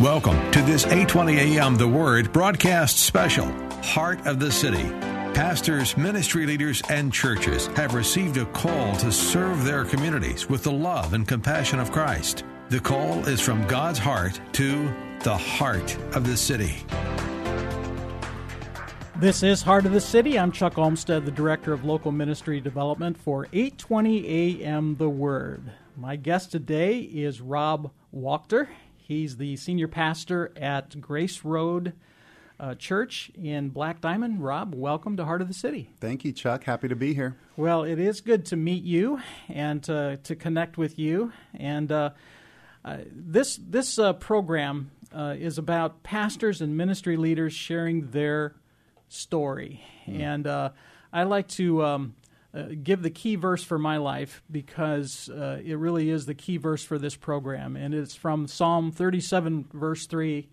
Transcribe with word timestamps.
Welcome 0.00 0.50
to 0.52 0.62
this 0.62 0.86
820 0.86 1.58
AM 1.58 1.76
The 1.76 1.86
Word 1.86 2.32
broadcast 2.32 3.00
special, 3.00 3.44
Heart 3.82 4.26
of 4.26 4.40
the 4.40 4.50
City. 4.50 4.88
Pastors, 5.34 5.94
ministry 5.94 6.46
leaders, 6.46 6.80
and 6.88 7.12
churches 7.12 7.66
have 7.76 7.92
received 7.92 8.38
a 8.38 8.46
call 8.46 8.96
to 8.96 9.12
serve 9.12 9.62
their 9.62 9.84
communities 9.84 10.48
with 10.48 10.62
the 10.62 10.72
love 10.72 11.12
and 11.12 11.28
compassion 11.28 11.78
of 11.78 11.92
Christ. 11.92 12.44
The 12.70 12.80
call 12.80 13.28
is 13.28 13.42
from 13.42 13.66
God's 13.66 13.98
heart 13.98 14.40
to 14.52 14.90
the 15.22 15.36
heart 15.36 15.94
of 16.14 16.26
the 16.26 16.34
city. 16.34 16.76
This 19.16 19.42
is 19.42 19.60
Heart 19.60 19.84
of 19.84 19.92
the 19.92 20.00
City. 20.00 20.38
I'm 20.38 20.50
Chuck 20.50 20.78
Olmstead, 20.78 21.26
the 21.26 21.30
Director 21.30 21.74
of 21.74 21.84
Local 21.84 22.10
Ministry 22.10 22.58
Development 22.58 23.18
for 23.18 23.48
820 23.52 24.64
AM 24.64 24.96
The 24.96 25.10
Word. 25.10 25.72
My 25.94 26.16
guest 26.16 26.50
today 26.52 27.00
is 27.00 27.42
Rob 27.42 27.90
Wachter. 28.16 28.68
He's 29.10 29.38
the 29.38 29.56
senior 29.56 29.88
pastor 29.88 30.52
at 30.54 31.00
Grace 31.00 31.44
Road 31.44 31.94
uh, 32.60 32.76
Church 32.76 33.32
in 33.34 33.70
Black 33.70 34.00
Diamond. 34.00 34.40
Rob, 34.40 34.72
welcome 34.72 35.16
to 35.16 35.24
Heart 35.24 35.42
of 35.42 35.48
the 35.48 35.54
City. 35.54 35.90
Thank 35.98 36.24
you, 36.24 36.30
Chuck. 36.30 36.62
Happy 36.62 36.86
to 36.86 36.94
be 36.94 37.12
here. 37.12 37.36
Well, 37.56 37.82
it 37.82 37.98
is 37.98 38.20
good 38.20 38.46
to 38.46 38.56
meet 38.56 38.84
you 38.84 39.20
and 39.48 39.90
uh, 39.90 40.18
to 40.22 40.36
connect 40.36 40.78
with 40.78 40.96
you. 40.96 41.32
And 41.54 41.90
uh, 41.90 42.10
uh 42.84 42.98
this 43.10 43.56
this 43.56 43.98
uh, 43.98 44.12
program 44.12 44.92
uh, 45.12 45.34
is 45.36 45.58
about 45.58 46.04
pastors 46.04 46.60
and 46.60 46.76
ministry 46.76 47.16
leaders 47.16 47.52
sharing 47.52 48.12
their 48.12 48.54
story. 49.08 49.82
Mm. 50.06 50.20
And 50.20 50.72
I 51.12 51.24
like 51.24 51.48
to 51.48 51.84
um, 51.84 52.14
uh, 52.52 52.64
give 52.82 53.02
the 53.02 53.10
key 53.10 53.36
verse 53.36 53.62
for 53.62 53.78
my 53.78 53.96
life 53.96 54.42
because 54.50 55.28
uh, 55.28 55.60
it 55.64 55.78
really 55.78 56.10
is 56.10 56.26
the 56.26 56.34
key 56.34 56.56
verse 56.56 56.82
for 56.82 56.98
this 56.98 57.14
program. 57.14 57.76
And 57.76 57.94
it's 57.94 58.14
from 58.14 58.48
Psalm 58.48 58.90
37, 58.90 59.68
verse 59.72 60.06
3. 60.06 60.48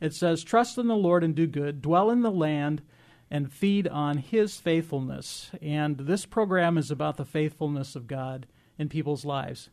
It 0.00 0.14
says, 0.14 0.42
Trust 0.42 0.78
in 0.78 0.88
the 0.88 0.96
Lord 0.96 1.22
and 1.22 1.34
do 1.34 1.46
good, 1.46 1.82
dwell 1.82 2.10
in 2.10 2.22
the 2.22 2.30
land 2.30 2.82
and 3.30 3.52
feed 3.52 3.86
on 3.88 4.18
his 4.18 4.56
faithfulness. 4.56 5.50
And 5.60 5.98
this 5.98 6.26
program 6.26 6.76
is 6.76 6.90
about 6.90 7.16
the 7.16 7.24
faithfulness 7.24 7.96
of 7.96 8.06
God 8.06 8.46
in 8.78 8.88
people's 8.88 9.24
lives. 9.24 9.70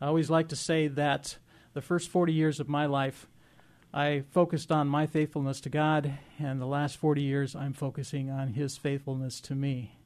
I 0.00 0.06
always 0.06 0.30
like 0.30 0.48
to 0.48 0.56
say 0.56 0.88
that 0.88 1.38
the 1.74 1.82
first 1.82 2.08
40 2.08 2.32
years 2.32 2.60
of 2.60 2.68
my 2.68 2.86
life, 2.86 3.28
I 3.92 4.24
focused 4.30 4.70
on 4.72 4.88
my 4.88 5.06
faithfulness 5.06 5.60
to 5.62 5.70
God, 5.70 6.18
and 6.38 6.60
the 6.60 6.66
last 6.66 6.96
40 6.96 7.22
years, 7.22 7.54
I'm 7.54 7.72
focusing 7.72 8.30
on 8.30 8.54
his 8.54 8.76
faithfulness 8.76 9.40
to 9.42 9.54
me. 9.54 9.99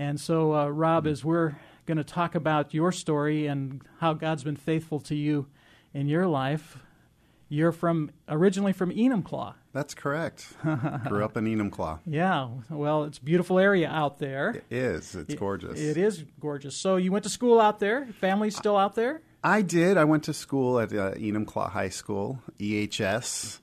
And 0.00 0.18
so, 0.18 0.54
uh, 0.54 0.68
Rob, 0.68 1.06
as 1.06 1.26
we're 1.26 1.56
going 1.84 1.98
to 1.98 2.04
talk 2.04 2.34
about 2.34 2.72
your 2.72 2.90
story 2.90 3.46
and 3.46 3.82
how 3.98 4.14
God's 4.14 4.42
been 4.42 4.56
faithful 4.56 4.98
to 5.00 5.14
you 5.14 5.46
in 5.92 6.08
your 6.08 6.26
life, 6.26 6.78
you're 7.50 7.70
from 7.70 8.10
originally 8.26 8.72
from 8.72 8.92
Enumclaw. 8.92 9.52
That's 9.74 9.94
correct. 9.94 10.54
Grew 11.06 11.22
up 11.22 11.36
in 11.36 11.44
Enumclaw. 11.44 11.98
Yeah, 12.06 12.48
well, 12.70 13.04
it's 13.04 13.18
a 13.18 13.22
beautiful 13.22 13.58
area 13.58 13.90
out 13.90 14.18
there. 14.18 14.52
It 14.52 14.64
is. 14.70 15.14
It's 15.14 15.34
gorgeous. 15.34 15.78
It, 15.78 15.98
it 15.98 16.02
is 16.02 16.24
gorgeous. 16.40 16.74
So 16.76 16.96
you 16.96 17.12
went 17.12 17.24
to 17.24 17.30
school 17.30 17.60
out 17.60 17.78
there. 17.78 18.06
Family's 18.22 18.56
still 18.56 18.78
out 18.78 18.94
there. 18.94 19.20
I 19.44 19.60
did. 19.60 19.98
I 19.98 20.04
went 20.04 20.24
to 20.24 20.32
school 20.32 20.80
at 20.80 20.94
uh, 20.94 21.12
Enumclaw 21.12 21.72
High 21.72 21.90
School, 21.90 22.38
EHS, 22.58 23.58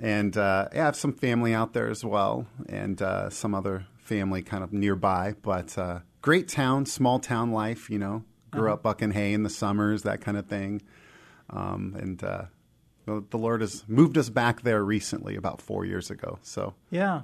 and 0.00 0.38
uh, 0.38 0.68
I 0.72 0.76
have 0.76 0.96
some 0.96 1.12
family 1.12 1.52
out 1.52 1.74
there 1.74 1.90
as 1.90 2.02
well, 2.02 2.46
and 2.66 3.02
uh, 3.02 3.28
some 3.28 3.54
other 3.54 3.84
family 4.06 4.42
kind 4.42 4.64
of 4.64 4.72
nearby. 4.72 5.34
But 5.42 5.76
uh, 5.76 6.00
great 6.22 6.48
town, 6.48 6.86
small 6.86 7.18
town 7.18 7.52
life, 7.52 7.90
you 7.90 7.98
know. 7.98 8.24
Grew 8.52 8.66
uh-huh. 8.66 8.74
up 8.74 8.82
bucking 8.82 9.10
hay 9.10 9.32
in 9.32 9.42
the 9.42 9.50
summers, 9.50 10.04
that 10.04 10.20
kind 10.20 10.36
of 10.36 10.46
thing. 10.46 10.80
Um, 11.50 11.96
and 11.98 12.22
uh, 12.22 12.44
the 13.06 13.38
Lord 13.38 13.60
has 13.60 13.84
moved 13.88 14.16
us 14.16 14.28
back 14.30 14.62
there 14.62 14.82
recently, 14.84 15.36
about 15.36 15.60
four 15.60 15.84
years 15.84 16.10
ago. 16.10 16.38
So 16.42 16.74
yeah, 16.90 17.22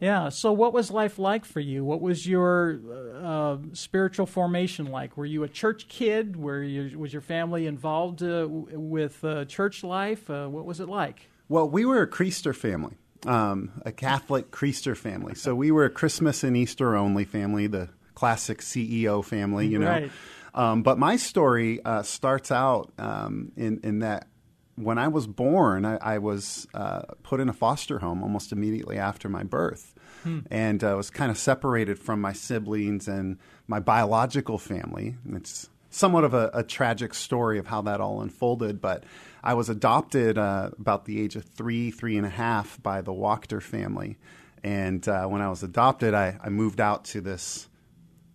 yeah. 0.00 0.28
So 0.28 0.52
what 0.52 0.72
was 0.72 0.90
life 0.90 1.18
like 1.18 1.44
for 1.44 1.60
you? 1.60 1.84
What 1.84 2.00
was 2.00 2.26
your 2.26 2.80
uh, 3.22 3.58
spiritual 3.72 4.26
formation 4.26 4.86
like? 4.86 5.16
Were 5.16 5.26
you 5.26 5.42
a 5.42 5.48
church 5.48 5.88
kid? 5.88 6.36
Were 6.36 6.62
you, 6.62 6.98
was 6.98 7.12
your 7.12 7.22
family 7.22 7.66
involved 7.66 8.22
uh, 8.22 8.46
with 8.48 9.22
uh, 9.24 9.44
church 9.44 9.84
life? 9.84 10.28
Uh, 10.28 10.48
what 10.48 10.64
was 10.64 10.80
it 10.80 10.88
like? 10.88 11.28
Well, 11.48 11.68
we 11.68 11.84
were 11.84 12.02
a 12.02 12.10
Creaster 12.10 12.54
family 12.54 12.96
um, 13.26 13.82
a 13.84 13.92
Catholic 13.92 14.50
Creaster 14.50 14.96
family. 14.96 15.34
So 15.34 15.54
we 15.54 15.70
were 15.70 15.84
a 15.84 15.90
Christmas 15.90 16.44
and 16.44 16.56
Easter 16.56 16.96
only 16.96 17.24
family, 17.24 17.66
the 17.66 17.88
classic 18.14 18.60
CEO 18.60 19.24
family, 19.24 19.66
you 19.66 19.78
know. 19.78 19.90
Right. 19.90 20.10
Um, 20.54 20.82
but 20.82 20.98
my 20.98 21.16
story 21.16 21.82
uh, 21.84 22.02
starts 22.02 22.52
out 22.52 22.92
um, 22.98 23.52
in, 23.56 23.80
in 23.82 24.00
that 24.00 24.28
when 24.76 24.98
I 24.98 25.08
was 25.08 25.26
born, 25.26 25.84
I, 25.84 25.96
I 25.96 26.18
was 26.18 26.66
uh, 26.74 27.02
put 27.22 27.40
in 27.40 27.48
a 27.48 27.52
foster 27.52 27.98
home 27.98 28.22
almost 28.22 28.52
immediately 28.52 28.98
after 28.98 29.28
my 29.28 29.42
birth. 29.42 29.94
Hmm. 30.22 30.40
And 30.50 30.84
uh, 30.84 30.94
was 30.96 31.10
kind 31.10 31.30
of 31.30 31.38
separated 31.38 31.98
from 31.98 32.20
my 32.20 32.32
siblings 32.32 33.08
and 33.08 33.38
my 33.66 33.80
biological 33.80 34.56
family. 34.56 35.16
It's 35.30 35.68
somewhat 35.92 36.24
of 36.24 36.34
a, 36.34 36.50
a 36.54 36.62
tragic 36.62 37.14
story 37.14 37.58
of 37.58 37.66
how 37.66 37.82
that 37.82 38.00
all 38.00 38.22
unfolded, 38.22 38.80
but 38.80 39.04
I 39.44 39.54
was 39.54 39.68
adopted 39.68 40.38
uh, 40.38 40.70
about 40.78 41.04
the 41.04 41.20
age 41.20 41.36
of 41.36 41.44
three, 41.44 41.90
three 41.90 42.16
and 42.16 42.26
a 42.26 42.30
half 42.30 42.82
by 42.82 43.02
the 43.02 43.12
Wachter 43.12 43.62
family. 43.62 44.16
And 44.64 45.06
uh, 45.06 45.26
when 45.26 45.42
I 45.42 45.50
was 45.50 45.62
adopted, 45.62 46.14
I, 46.14 46.38
I, 46.42 46.48
moved 46.48 46.80
out 46.80 47.04
to 47.06 47.20
this 47.20 47.68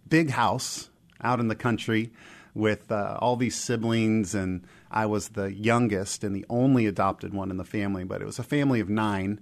big 0.07 0.29
house 0.29 0.89
out 1.21 1.39
in 1.39 1.47
the 1.47 1.55
country 1.55 2.11
with 2.53 2.91
uh, 2.91 3.17
all 3.21 3.37
these 3.37 3.55
siblings. 3.55 4.35
And 4.35 4.67
I 4.91 5.05
was 5.05 5.29
the 5.29 5.51
youngest 5.53 6.23
and 6.23 6.35
the 6.35 6.45
only 6.49 6.85
adopted 6.85 7.33
one 7.33 7.49
in 7.49 7.57
the 7.57 7.63
family, 7.63 8.03
but 8.03 8.21
it 8.21 8.25
was 8.25 8.39
a 8.39 8.43
family 8.43 8.81
of 8.81 8.89
nine. 8.89 9.39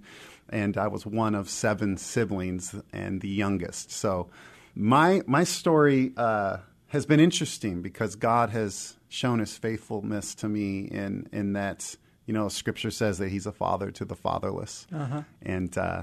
And 0.48 0.78
I 0.78 0.86
was 0.86 1.04
one 1.04 1.34
of 1.34 1.50
seven 1.50 1.96
siblings 1.96 2.74
and 2.92 3.20
the 3.20 3.28
youngest. 3.28 3.90
So 3.90 4.30
my, 4.76 5.22
my 5.26 5.42
story 5.42 6.12
uh, 6.16 6.58
has 6.88 7.06
been 7.06 7.20
interesting 7.20 7.82
because 7.82 8.16
God 8.16 8.50
has 8.50 8.96
shown 9.08 9.38
his 9.38 9.56
faithfulness 9.56 10.34
to 10.36 10.48
me 10.48 10.80
in 10.80 11.28
in 11.32 11.52
that 11.54 11.96
you 12.26 12.34
know 12.34 12.48
scripture 12.48 12.90
says 12.90 13.18
that 13.18 13.28
he's 13.28 13.46
a 13.46 13.52
father 13.52 13.90
to 13.90 14.04
the 14.04 14.16
fatherless 14.16 14.86
uh-huh. 14.92 15.22
and 15.42 15.78
uh, 15.78 16.02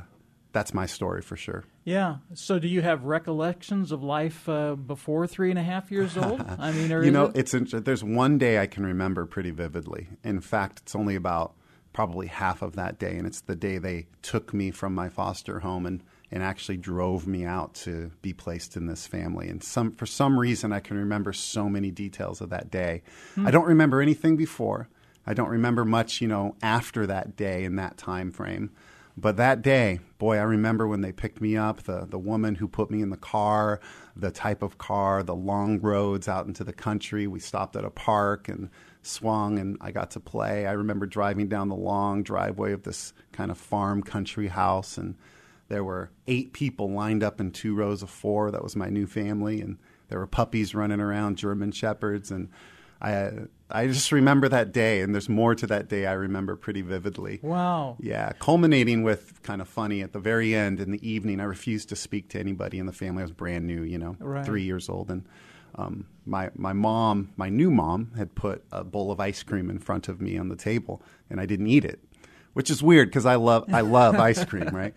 that's 0.52 0.74
my 0.74 0.86
story 0.86 1.22
for 1.22 1.36
sure 1.36 1.64
yeah 1.84 2.18
so 2.34 2.60
do 2.60 2.68
you 2.68 2.82
have 2.82 3.04
recollections 3.04 3.92
of 3.92 4.02
life 4.02 4.48
uh, 4.48 4.76
before 4.76 5.28
three 5.28 5.50
and 5.50 5.60
a 5.60 5.64
half 5.64 5.92
years 5.92 6.18
old 6.18 6.42
i 6.60 6.72
mean 6.72 6.90
you 6.90 7.12
know 7.12 7.26
it? 7.26 7.54
it's 7.54 7.74
there's 7.74 8.04
one 8.04 8.38
day 8.38 8.60
i 8.60 8.66
can 8.66 8.86
remember 8.86 9.26
pretty 9.26 9.52
vividly 9.52 10.08
in 10.24 10.40
fact 10.40 10.80
it's 10.80 10.96
only 10.96 11.16
about 11.16 11.54
probably 11.92 12.28
half 12.28 12.62
of 12.62 12.76
that 12.76 12.98
day 12.98 13.18
and 13.18 13.28
it's 13.28 13.42
the 13.42 13.56
day 13.56 13.78
they 13.78 14.08
took 14.22 14.54
me 14.54 14.72
from 14.72 14.96
my 14.96 15.10
foster 15.10 15.60
home 15.60 15.86
and 15.86 16.02
and 16.34 16.42
actually 16.42 16.78
drove 16.78 17.28
me 17.28 17.46
out 17.46 17.76
to 17.76 18.10
be 18.24 18.34
placed 18.34 18.76
in 18.76 18.88
this 18.88 19.06
family. 19.06 19.48
And 19.48 19.64
some 19.64 19.92
for 19.92 20.08
some 20.08 20.40
reason 20.40 20.74
I 20.74 20.80
can 20.80 20.98
remember 20.98 21.32
so 21.32 21.70
many 21.70 21.92
details 21.92 22.42
of 22.42 22.50
that 22.50 22.72
day. 22.72 23.04
Hmm. 23.36 23.46
I 23.46 23.52
don't 23.52 23.68
remember 23.68 24.02
anything 24.02 24.36
before. 24.36 24.90
I 25.28 25.36
don't 25.36 25.50
remember 25.50 25.86
much, 25.86 26.22
you 26.22 26.28
know, 26.28 26.56
after 26.64 27.06
that 27.06 27.36
day 27.38 27.64
in 27.64 27.76
that 27.76 27.98
time 27.98 28.32
frame. 28.32 28.72
But 29.16 29.38
that 29.38 29.62
day, 29.62 30.00
boy, 30.18 30.38
I 30.38 30.42
remember 30.42 30.88
when 30.88 31.02
they 31.02 31.12
picked 31.12 31.40
me 31.40 31.56
up, 31.56 31.84
the, 31.84 32.08
the 32.10 32.18
woman 32.18 32.56
who 32.56 32.68
put 32.68 32.90
me 32.90 33.04
in 33.04 33.12
the 33.12 33.16
car, 33.16 33.80
the 34.16 34.32
type 34.32 34.64
of 34.64 34.80
car, 34.80 35.22
the 35.22 35.36
long 35.36 35.80
roads 35.82 36.28
out 36.28 36.48
into 36.48 36.64
the 36.64 36.74
country. 36.74 37.28
We 37.28 37.40
stopped 37.40 37.76
at 37.76 37.86
a 37.86 37.92
park 37.92 38.50
and 38.50 38.72
swung 39.04 39.60
and 39.60 39.78
I 39.82 39.92
got 39.92 40.10
to 40.12 40.20
play. 40.20 40.66
I 40.66 40.72
remember 40.72 41.06
driving 41.06 41.48
down 41.48 41.70
the 41.70 41.76
long 41.76 42.24
driveway 42.24 42.72
of 42.72 42.82
this 42.82 43.14
kind 43.32 43.52
of 43.52 43.58
farm 43.60 44.02
country 44.02 44.48
house 44.48 44.98
and 44.98 45.14
there 45.68 45.84
were 45.84 46.12
eight 46.28 46.54
people 46.54 46.92
lined 46.92 47.24
up 47.24 47.40
in 47.40 47.52
two 47.52 47.76
rows 47.76 48.04
of 48.04 48.10
four. 48.10 48.52
That 48.52 48.64
was 48.64 48.76
my 48.76 48.90
new 48.90 49.08
family, 49.08 49.62
and 49.62 49.78
there 50.10 50.20
were 50.20 50.28
puppies 50.28 50.76
running 50.76 51.00
around, 51.00 51.38
German 51.38 51.72
shepherds, 51.72 52.32
and 52.32 52.50
I 53.02 53.32
I 53.70 53.88
just 53.88 54.12
remember 54.12 54.48
that 54.50 54.72
day. 54.72 55.02
And 55.02 55.14
there's 55.14 55.30
more 55.30 55.56
to 55.56 55.68
that 55.68 55.90
day 55.90 56.06
I 56.06 56.14
remember 56.14 56.56
pretty 56.56 56.82
vividly. 56.82 57.40
Wow. 57.42 57.98
Yeah, 58.00 58.34
culminating 58.40 59.04
with 59.04 59.42
kind 59.44 59.62
of 59.62 59.68
funny 59.68 60.02
at 60.02 60.14
the 60.14 60.20
very 60.20 60.54
end 60.54 60.80
in 60.80 60.92
the 60.92 61.08
evening. 61.08 61.40
I 61.40 61.46
refused 61.46 61.90
to 61.90 61.96
speak 61.96 62.30
to 62.30 62.40
anybody 62.40 62.80
in 62.80 62.86
the 62.86 62.94
family. 62.94 63.22
I 63.22 63.26
was 63.26 63.32
brand 63.32 63.66
new, 63.66 63.84
you 63.84 63.98
know, 63.98 64.16
right. 64.20 64.46
three 64.46 64.64
years 64.64 64.90
old, 64.90 65.10
and. 65.10 65.26
Um, 65.76 66.06
my 66.28 66.52
my 66.56 66.72
mom, 66.72 67.34
my 67.36 67.50
new 67.50 67.72
mom, 67.72 68.12
had 68.16 68.36
put 68.36 68.64
a 68.72 68.84
bowl 68.84 69.12
of 69.12 69.20
ice 69.20 69.42
cream 69.42 69.72
in 69.72 69.80
front 69.80 70.08
of 70.08 70.22
me 70.22 70.38
on 70.38 70.50
the 70.50 70.56
table, 70.56 71.02
and 71.32 71.42
I 71.42 71.48
didn't 71.48 71.66
eat 71.66 71.84
it, 71.84 72.00
which 72.54 72.70
is 72.70 72.82
weird 72.82 73.10
because 73.10 73.26
I 73.26 73.36
love 73.36 73.66
I 73.74 73.82
love 73.82 74.16
ice 74.16 74.44
cream, 74.50 74.70
right? 74.70 74.94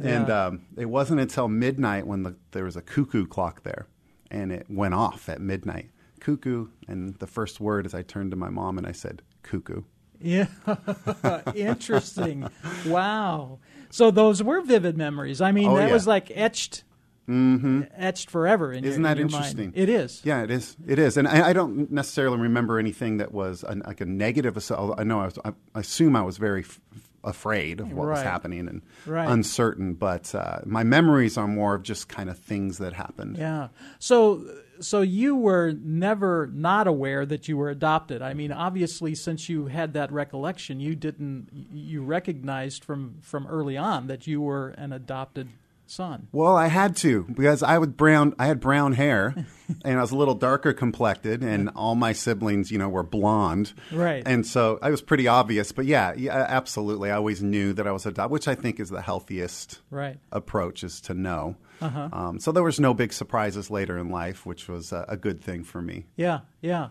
And 0.00 0.30
um, 0.30 0.60
it 0.76 0.86
wasn't 0.86 1.20
until 1.20 1.48
midnight 1.48 2.06
when 2.06 2.22
the, 2.22 2.36
there 2.52 2.64
was 2.64 2.76
a 2.76 2.82
cuckoo 2.82 3.26
clock 3.26 3.64
there, 3.64 3.88
and 4.30 4.52
it 4.52 4.66
went 4.68 4.94
off 4.94 5.28
at 5.28 5.40
midnight. 5.40 5.90
Cuckoo, 6.20 6.68
and 6.86 7.16
the 7.16 7.26
first 7.26 7.60
word 7.60 7.84
as 7.84 7.94
I 7.94 8.02
turned 8.02 8.30
to 8.30 8.36
my 8.36 8.48
mom 8.48 8.78
and 8.78 8.86
I 8.86 8.92
said, 8.92 9.22
"Cuckoo." 9.42 9.82
Yeah, 10.20 10.46
interesting. 11.54 12.48
wow. 12.86 13.58
So 13.90 14.10
those 14.10 14.42
were 14.42 14.60
vivid 14.60 14.96
memories. 14.96 15.40
I 15.40 15.52
mean, 15.52 15.70
oh, 15.70 15.76
that 15.76 15.88
yeah. 15.88 15.92
was 15.92 16.06
like 16.06 16.30
etched 16.34 16.84
etched 17.28 18.30
forever 18.30 18.72
in 18.72 18.84
Isn't 18.84 19.02
your, 19.02 19.08
that 19.10 19.18
in 19.20 19.26
interesting? 19.28 19.66
Mind. 19.66 19.72
It 19.76 19.88
is. 19.88 20.20
Yeah, 20.24 20.42
it 20.42 20.50
is. 20.50 20.76
It 20.86 20.98
is, 20.98 21.16
and 21.16 21.28
I, 21.28 21.50
I 21.50 21.52
don't 21.52 21.90
necessarily 21.90 22.38
remember 22.38 22.78
anything 22.78 23.18
that 23.18 23.32
was 23.32 23.62
an, 23.64 23.82
like 23.86 24.00
a 24.00 24.06
negative. 24.06 24.56
I 24.70 25.04
know 25.04 25.20
I, 25.20 25.24
was, 25.26 25.38
I 25.44 25.52
assume 25.74 26.16
I 26.16 26.22
was 26.22 26.38
very 26.38 26.62
f- 26.62 26.80
afraid 27.24 27.80
of 27.80 27.92
what 27.92 28.08
was 28.08 28.22
happening 28.22 28.68
and 28.68 28.82
Right. 29.06 29.28
uncertain, 29.28 29.94
but 29.94 30.34
uh, 30.34 30.60
my 30.64 30.84
memories 30.84 31.36
are 31.36 31.46
more 31.48 31.74
of 31.74 31.82
just 31.82 32.08
kind 32.08 32.30
of 32.30 32.38
things 32.38 32.78
that 32.78 32.92
happened. 32.94 33.36
Yeah. 33.36 33.68
So 33.98 34.44
so 34.80 35.00
you 35.02 35.34
were 35.34 35.72
never 35.82 36.48
not 36.54 36.86
aware 36.86 37.26
that 37.26 37.48
you 37.48 37.56
were 37.56 37.68
adopted. 37.68 38.22
I 38.22 38.32
mean, 38.34 38.52
obviously 38.52 39.14
since 39.16 39.48
you 39.48 39.66
had 39.66 39.92
that 39.94 40.12
recollection, 40.12 40.78
you 40.78 40.94
didn't 40.94 41.48
you 41.72 42.02
recognized 42.02 42.84
from 42.84 43.16
from 43.20 43.46
early 43.48 43.76
on 43.76 44.06
that 44.06 44.26
you 44.28 44.40
were 44.40 44.68
an 44.78 44.92
adopted 44.92 45.48
son. 45.90 46.28
Well, 46.32 46.56
I 46.56 46.66
had 46.68 46.96
to 46.98 47.24
because 47.24 47.62
I 47.62 47.78
was 47.78 47.88
brown. 47.88 48.34
I 48.38 48.46
had 48.46 48.60
brown 48.60 48.92
hair, 48.92 49.34
and 49.84 49.98
I 49.98 50.00
was 50.00 50.10
a 50.12 50.16
little 50.16 50.34
darker 50.34 50.72
complected, 50.72 51.42
and 51.42 51.70
all 51.74 51.94
my 51.94 52.12
siblings, 52.12 52.70
you 52.70 52.78
know, 52.78 52.88
were 52.88 53.02
blonde. 53.02 53.72
Right. 53.92 54.22
And 54.26 54.46
so 54.46 54.78
I 54.82 54.90
was 54.90 55.02
pretty 55.02 55.26
obvious. 55.28 55.72
But 55.72 55.86
yeah, 55.86 56.12
yeah, 56.16 56.46
absolutely. 56.48 57.10
I 57.10 57.16
always 57.16 57.42
knew 57.42 57.72
that 57.74 57.86
I 57.86 57.92
was 57.92 58.06
adopted, 58.06 58.30
which 58.32 58.48
I 58.48 58.54
think 58.54 58.80
is 58.80 58.90
the 58.90 59.02
healthiest 59.02 59.80
Right. 59.90 60.18
approach 60.32 60.84
is 60.84 61.00
to 61.02 61.14
know. 61.14 61.56
Uh-huh. 61.80 62.08
Um, 62.12 62.40
so 62.40 62.50
there 62.52 62.64
was 62.64 62.80
no 62.80 62.92
big 62.94 63.12
surprises 63.12 63.70
later 63.70 63.98
in 63.98 64.08
life, 64.10 64.44
which 64.44 64.68
was 64.68 64.92
a, 64.92 65.04
a 65.08 65.16
good 65.16 65.40
thing 65.40 65.62
for 65.64 65.80
me. 65.80 66.06
Yeah, 66.16 66.40
yeah. 66.60 66.88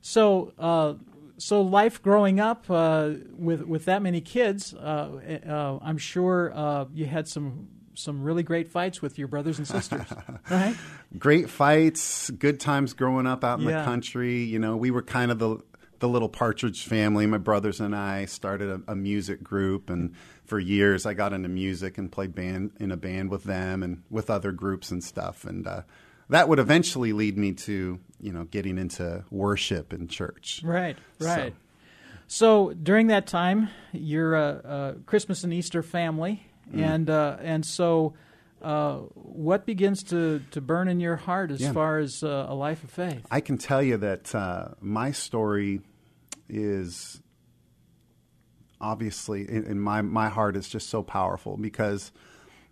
So, 0.00 0.52
uh, 0.58 0.94
so 1.38 1.62
life 1.62 2.02
growing 2.02 2.40
up 2.40 2.66
uh, 2.68 3.10
with 3.36 3.62
with 3.62 3.84
that 3.86 4.02
many 4.02 4.20
kids, 4.20 4.74
uh, 4.74 5.40
uh, 5.48 5.78
I'm 5.82 5.98
sure 5.98 6.52
uh, 6.54 6.84
you 6.92 7.06
had 7.06 7.26
some 7.28 7.68
some 7.94 8.22
really 8.22 8.42
great 8.42 8.68
fights 8.68 9.00
with 9.02 9.18
your 9.18 9.28
brothers 9.28 9.58
and 9.58 9.66
sisters, 9.66 10.06
right? 10.50 10.76
Great 11.18 11.48
fights, 11.50 12.30
good 12.30 12.60
times 12.60 12.92
growing 12.92 13.26
up 13.26 13.44
out 13.44 13.60
in 13.60 13.66
Yeah. 13.66 13.80
the 13.80 13.84
country. 13.84 14.42
You 14.44 14.58
know, 14.58 14.76
we 14.76 14.90
were 14.90 15.02
kind 15.02 15.30
of 15.30 15.38
the 15.38 15.58
the 16.00 16.08
little 16.08 16.28
Partridge 16.28 16.84
family. 16.84 17.24
My 17.26 17.38
brothers 17.38 17.80
and 17.80 17.94
I 17.96 18.26
started 18.26 18.68
a, 18.68 18.92
a 18.92 18.96
music 18.96 19.42
group, 19.42 19.88
and 19.88 20.12
for 20.44 20.58
years 20.58 21.06
I 21.06 21.14
got 21.14 21.32
into 21.32 21.48
music 21.48 21.96
and 21.96 22.10
played 22.12 22.34
band 22.34 22.72
in 22.78 22.90
a 22.92 22.96
band 22.96 23.30
with 23.30 23.44
them 23.44 23.82
and 23.82 24.02
with 24.10 24.28
other 24.28 24.52
groups 24.52 24.90
and 24.90 25.02
stuff. 25.02 25.44
And 25.44 25.66
uh, 25.66 25.82
that 26.28 26.48
would 26.48 26.58
eventually 26.58 27.12
lead 27.12 27.38
me 27.38 27.52
to 27.52 28.00
you 28.20 28.32
know 28.32 28.44
getting 28.44 28.76
into 28.76 29.24
worship 29.30 29.92
in 29.92 30.08
church. 30.08 30.60
Right, 30.64 30.98
right. 31.20 31.54
So, 32.26 32.72
during 32.72 33.08
that 33.08 33.26
time, 33.26 33.68
you're 33.92 34.34
a, 34.34 34.94
a 34.96 35.02
Christmas 35.06 35.44
and 35.44 35.52
Easter 35.52 35.82
family, 35.82 36.46
Mm. 36.72 36.78
and 36.80 37.10
uh, 37.10 37.36
and 37.40 37.64
so. 37.66 38.14
Uh, 38.62 39.00
what 39.12 39.66
begins 39.66 40.02
to, 40.02 40.40
to 40.50 40.58
burn 40.58 40.88
in 40.88 40.98
your 40.98 41.16
heart 41.16 41.50
as 41.50 41.60
Yeah. 41.60 41.72
far 41.74 41.98
as 41.98 42.22
uh, 42.22 42.46
a 42.48 42.54
life 42.54 42.82
of 42.82 42.88
faith? 42.90 43.26
I 43.30 43.40
can 43.42 43.58
tell 43.58 43.82
you 43.82 43.98
that 43.98 44.34
uh, 44.34 44.68
my 44.80 45.10
story 45.12 45.82
is 46.48 47.20
obviously 48.80 49.42
in, 49.48 49.64
in 49.64 49.80
my 49.80 50.00
my 50.00 50.28
heart 50.28 50.56
is 50.56 50.68
just 50.68 50.88
so 50.88 51.02
powerful 51.02 51.56
because 51.58 52.10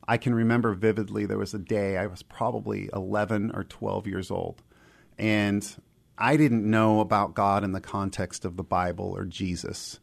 I 0.06 0.16
can 0.16 0.34
remember 0.34 0.72
vividly 0.72 1.26
there 1.26 1.36
was 1.38 1.52
a 1.52 1.58
day 1.58 1.96
I 1.98 2.06
was 2.06 2.22
probably 2.22 2.88
11 2.94 3.52
or 3.54 3.64
12 3.64 4.06
years 4.06 4.30
old 4.30 4.62
and 5.18 5.66
I 6.18 6.36
didn't 6.36 6.68
know 6.68 7.00
about 7.00 7.34
God 7.34 7.64
in 7.64 7.72
the 7.72 7.80
context 7.80 8.44
of 8.46 8.56
the 8.56 8.62
Bible 8.64 9.12
or 9.16 9.24
Jesus. 9.24 10.00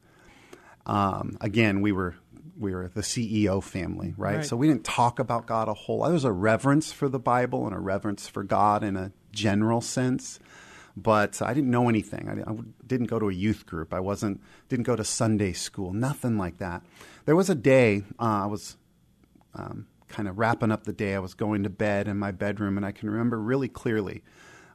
Um, 0.86 1.38
again, 1.42 1.82
we 1.82 1.92
were 1.92 2.16
we 2.60 2.76
were 2.76 2.90
the 2.90 3.02
CEO 3.02 3.64
family, 3.64 4.14
right? 4.18 4.38
Right. 4.38 4.46
So 4.46 4.58
we 4.58 4.68
didn't 4.68 4.84
talk 4.84 5.20
about 5.20 5.46
God 5.46 5.68
a 5.70 5.74
whole 5.74 6.00
lot. 6.00 6.08
There 6.08 6.14
was 6.14 6.26
a 6.26 6.32
reverence 6.32 6.92
for 6.92 7.08
the 7.08 7.20
Bible 7.20 7.66
and 7.66 7.74
a 7.74 7.80
reverence 7.80 8.28
for 8.28 8.44
God 8.44 8.84
in 8.84 8.98
a 8.98 9.12
general 9.32 9.80
sense, 9.80 10.40
but 10.98 11.42
I 11.42 11.54
didn't 11.54 11.72
know 11.72 11.88
anything. 11.88 12.28
I 12.30 12.36
didn't, 12.36 12.50
I 12.50 12.86
didn't 12.86 13.08
go 13.08 13.18
to 13.18 13.30
a 13.30 13.34
youth 13.34 13.66
group. 13.66 13.94
I 13.94 14.02
wasn't 14.02 14.42
didn't 14.68 14.86
go 14.86 14.98
to 14.98 15.06
Sunday 15.06 15.54
school. 15.54 15.94
Nothing 15.94 16.38
like 16.38 16.58
that. 16.58 16.84
There 17.26 17.36
was 17.36 17.50
a 17.50 17.56
day 17.56 18.04
uh, 18.20 18.44
I 18.44 18.46
was 18.48 18.76
um, 19.56 19.88
kind 20.10 20.28
of 20.28 20.38
wrapping 20.38 20.72
up 20.72 20.84
the 20.84 20.94
day. 20.94 21.16
I 21.16 21.20
was 21.20 21.34
going 21.34 21.64
to 21.64 21.70
bed 21.70 22.08
in 22.08 22.18
my 22.18 22.32
bedroom, 22.32 22.76
and 22.76 22.86
I 22.86 22.92
can 22.92 23.10
remember 23.10 23.40
really 23.40 23.70
clearly 23.70 24.24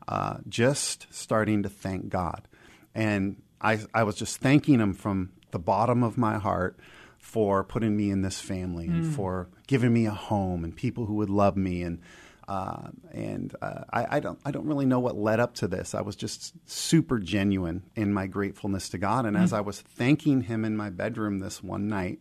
uh, 0.08 0.38
just 0.48 1.06
starting 1.10 1.62
to 1.62 1.68
thank 1.68 2.08
God. 2.08 2.48
And 2.94 3.42
I, 3.60 3.80
I 3.92 4.04
was 4.04 4.16
just 4.16 4.38
thanking 4.38 4.80
Him 4.80 4.94
from 4.94 5.32
the 5.50 5.58
bottom 5.58 6.02
of 6.02 6.16
my 6.16 6.38
heart 6.38 6.78
for 7.24 7.64
putting 7.64 7.96
me 7.96 8.10
in 8.10 8.20
this 8.20 8.38
family 8.38 8.86
and 8.86 9.14
for 9.14 9.48
giving 9.66 9.92
me 9.92 10.04
a 10.04 10.12
home 10.12 10.62
and 10.62 10.76
people 10.76 11.06
who 11.06 11.14
would 11.14 11.30
love 11.30 11.56
me. 11.56 11.82
And 11.82 11.98
uh, 12.46 12.88
and 13.12 13.56
uh, 13.62 13.84
I, 13.90 14.16
I 14.16 14.20
don't 14.20 14.38
I 14.44 14.50
don't 14.50 14.66
really 14.66 14.84
know 14.84 15.00
what 15.00 15.16
led 15.16 15.40
up 15.40 15.54
to 15.54 15.66
this. 15.66 15.94
I 15.94 16.02
was 16.02 16.14
just 16.14 16.52
super 16.68 17.18
genuine 17.18 17.82
in 17.96 18.12
my 18.12 18.26
gratefulness 18.26 18.90
to 18.90 18.98
God. 18.98 19.24
And 19.24 19.36
as 19.36 19.54
I 19.54 19.62
was 19.62 19.80
thanking 19.80 20.42
Him 20.42 20.66
in 20.66 20.76
my 20.76 20.90
bedroom 20.90 21.38
this 21.38 21.62
one 21.62 21.88
night, 21.88 22.20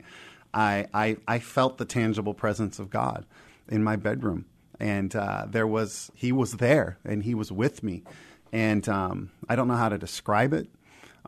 I, 0.54 0.88
I, 0.94 1.18
I 1.28 1.40
felt 1.40 1.78
the 1.78 1.86
tangible 1.86 2.34
presence 2.34 2.80
of 2.80 2.90
God 2.90 3.26
in 3.68 3.84
my 3.84 3.98
bedroom. 3.98 4.46
And 4.80 5.14
uh, 5.16 5.46
there 5.50 5.68
was, 5.68 6.12
he 6.16 6.32
was 6.32 6.54
there 6.54 6.98
and 7.04 7.24
he 7.24 7.36
was 7.36 7.52
with 7.52 7.84
me. 7.84 8.04
And 8.52 8.88
um, 8.88 9.32
I 9.50 9.56
don't 9.56 9.68
know 9.68 9.76
how 9.76 9.90
to 9.90 9.98
describe 9.98 10.54
it 10.54 10.70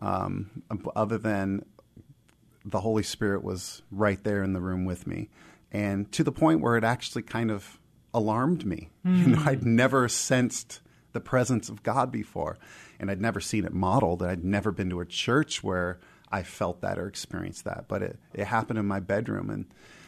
um, 0.01 0.63
other 0.95 1.18
than 1.18 1.66
the 2.65 2.81
Holy 2.81 3.03
Spirit 3.03 3.44
was 3.44 3.83
right 3.91 4.21
there 4.23 4.44
in 4.44 4.53
the 4.53 4.59
room 4.59 4.85
with 4.85 5.06
me. 5.06 5.29
And 5.71 6.12
to 6.13 6.23
the 6.23 6.31
point 6.31 6.62
where 6.62 6.77
it 6.77 6.83
actually 6.83 7.21
kind 7.21 7.51
of 7.51 7.79
alarmed 8.13 8.65
me. 8.65 8.89
You 9.03 9.12
hmm. 9.12 9.31
know, 9.33 9.44
I'd 9.45 9.65
never 9.65 10.07
sensed 10.07 10.81
the 11.12 11.19
presence 11.19 11.69
of 11.69 11.83
God 11.83 12.12
before. 12.12 12.57
And 13.00 13.12
I'd 13.12 13.21
never 13.21 13.39
seen 13.39 13.65
it 13.65 13.73
modeled. 13.73 14.21
And 14.21 14.31
I'd 14.31 14.44
never 14.44 14.71
been 14.71 14.89
to 14.89 15.01
a 15.01 15.06
church 15.06 15.63
where 15.63 16.00
I 16.31 16.44
felt 16.44 16.81
that 16.81 16.97
or 16.97 17.07
experienced 17.07 17.65
that. 17.65 17.85
But 17.88 18.01
it, 18.01 18.19
it 18.33 18.47
happened 18.47 18.79
in 18.79 18.85
my 18.85 19.00
bedroom. 19.00 19.50
And 19.50 19.65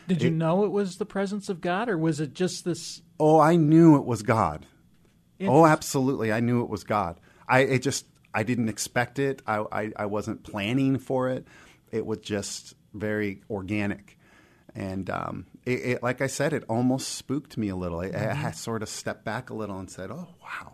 Did 0.07 0.23
you 0.23 0.31
know 0.31 0.63
it 0.63 0.71
was 0.71 0.97
the 0.97 1.05
presence 1.05 1.49
of 1.49 1.61
God, 1.61 1.89
or 1.89 1.97
was 1.97 2.19
it 2.19 2.33
just 2.33 2.65
this? 2.65 3.01
oh, 3.19 3.39
I 3.39 3.55
knew 3.55 3.97
it 3.97 4.05
was 4.05 4.23
God. 4.23 4.65
Oh, 5.41 5.65
absolutely. 5.65 6.31
I 6.31 6.39
knew 6.39 6.63
it 6.63 6.69
was 6.69 6.83
God. 6.83 7.19
I 7.47 7.59
it 7.59 7.79
just 7.79 8.05
I 8.33 8.43
didn't 8.43 8.69
expect 8.69 9.19
it. 9.19 9.41
I, 9.45 9.65
I, 9.71 9.91
I 9.95 10.05
wasn't 10.05 10.43
planning 10.43 10.97
for 10.97 11.29
it. 11.29 11.47
It 11.91 12.05
was 12.05 12.19
just 12.19 12.75
very 12.93 13.41
organic. 13.49 14.17
And 14.75 15.09
um, 15.09 15.47
it, 15.65 15.71
it, 15.71 16.03
like 16.03 16.21
I 16.21 16.27
said, 16.27 16.53
it 16.53 16.63
almost 16.69 17.09
spooked 17.09 17.57
me 17.57 17.69
a 17.69 17.75
little. 17.75 17.99
I, 17.99 18.09
I, 18.09 18.47
I 18.47 18.51
sort 18.51 18.83
of 18.83 18.89
stepped 18.89 19.25
back 19.25 19.49
a 19.49 19.55
little 19.55 19.79
and 19.79 19.89
said, 19.89 20.11
"Oh 20.11 20.27
wow, 20.41 20.73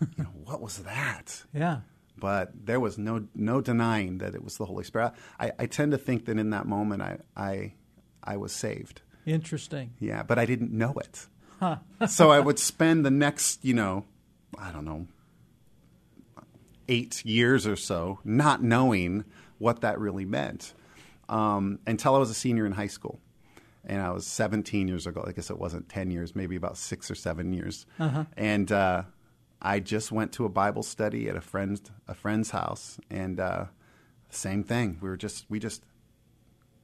you 0.00 0.24
know 0.24 0.30
what 0.44 0.60
was 0.60 0.78
that?" 0.78 1.44
Yeah. 1.52 1.80
But 2.16 2.66
there 2.66 2.78
was 2.78 2.98
no 2.98 3.26
no 3.34 3.62
denying 3.62 4.18
that 4.18 4.34
it 4.34 4.44
was 4.44 4.58
the 4.58 4.66
Holy 4.66 4.84
Spirit. 4.84 5.14
I, 5.38 5.52
I 5.58 5.66
tend 5.66 5.92
to 5.92 5.98
think 5.98 6.26
that 6.26 6.38
in 6.38 6.50
that 6.50 6.66
moment, 6.66 7.02
I 7.02 7.18
I, 7.34 7.72
I 8.22 8.36
was 8.36 8.52
saved. 8.52 9.00
Interesting. 9.26 9.94
Yeah, 9.98 10.22
but 10.22 10.38
I 10.38 10.44
didn't 10.44 10.70
know 10.70 10.94
it. 10.96 11.26
so 12.08 12.30
I 12.30 12.40
would 12.40 12.58
spend 12.58 13.04
the 13.04 13.10
next, 13.10 13.64
you 13.64 13.74
know, 13.74 14.04
I 14.58 14.70
don't 14.70 14.84
know, 14.84 15.06
eight 16.88 17.24
years 17.24 17.66
or 17.66 17.76
so 17.76 18.18
not 18.24 18.62
knowing 18.62 19.24
what 19.60 19.80
that 19.82 19.98
really 20.00 20.24
meant 20.24 20.74
um, 21.28 21.78
until 21.86 22.16
I 22.16 22.18
was 22.18 22.30
a 22.30 22.34
senior 22.34 22.66
in 22.66 22.72
high 22.72 22.88
school. 22.88 23.20
And 23.84 24.02
I 24.02 24.10
was 24.10 24.26
17 24.26 24.88
years 24.88 25.06
ago. 25.06 25.24
I 25.26 25.32
guess 25.32 25.48
it 25.48 25.58
wasn't 25.58 25.88
10 25.88 26.10
years, 26.10 26.34
maybe 26.36 26.54
about 26.56 26.76
six 26.76 27.10
or 27.10 27.14
seven 27.14 27.52
years. 27.54 27.86
And 28.36 28.70
uh, 28.72 29.04
I 29.62 29.80
just 29.80 30.12
went 30.12 30.32
to 30.32 30.44
a 30.44 30.48
Bible 30.50 30.82
study 30.82 31.28
at 31.30 31.36
a 31.36 31.40
friend's 31.40 31.80
a 32.08 32.14
friend's 32.14 32.50
house, 32.50 32.98
and 33.10 33.38
uh, 33.40 33.66
same 34.28 34.64
thing. 34.64 34.98
We 35.00 35.08
were 35.08 35.16
just 35.16 35.46
we 35.48 35.58
just 35.58 35.82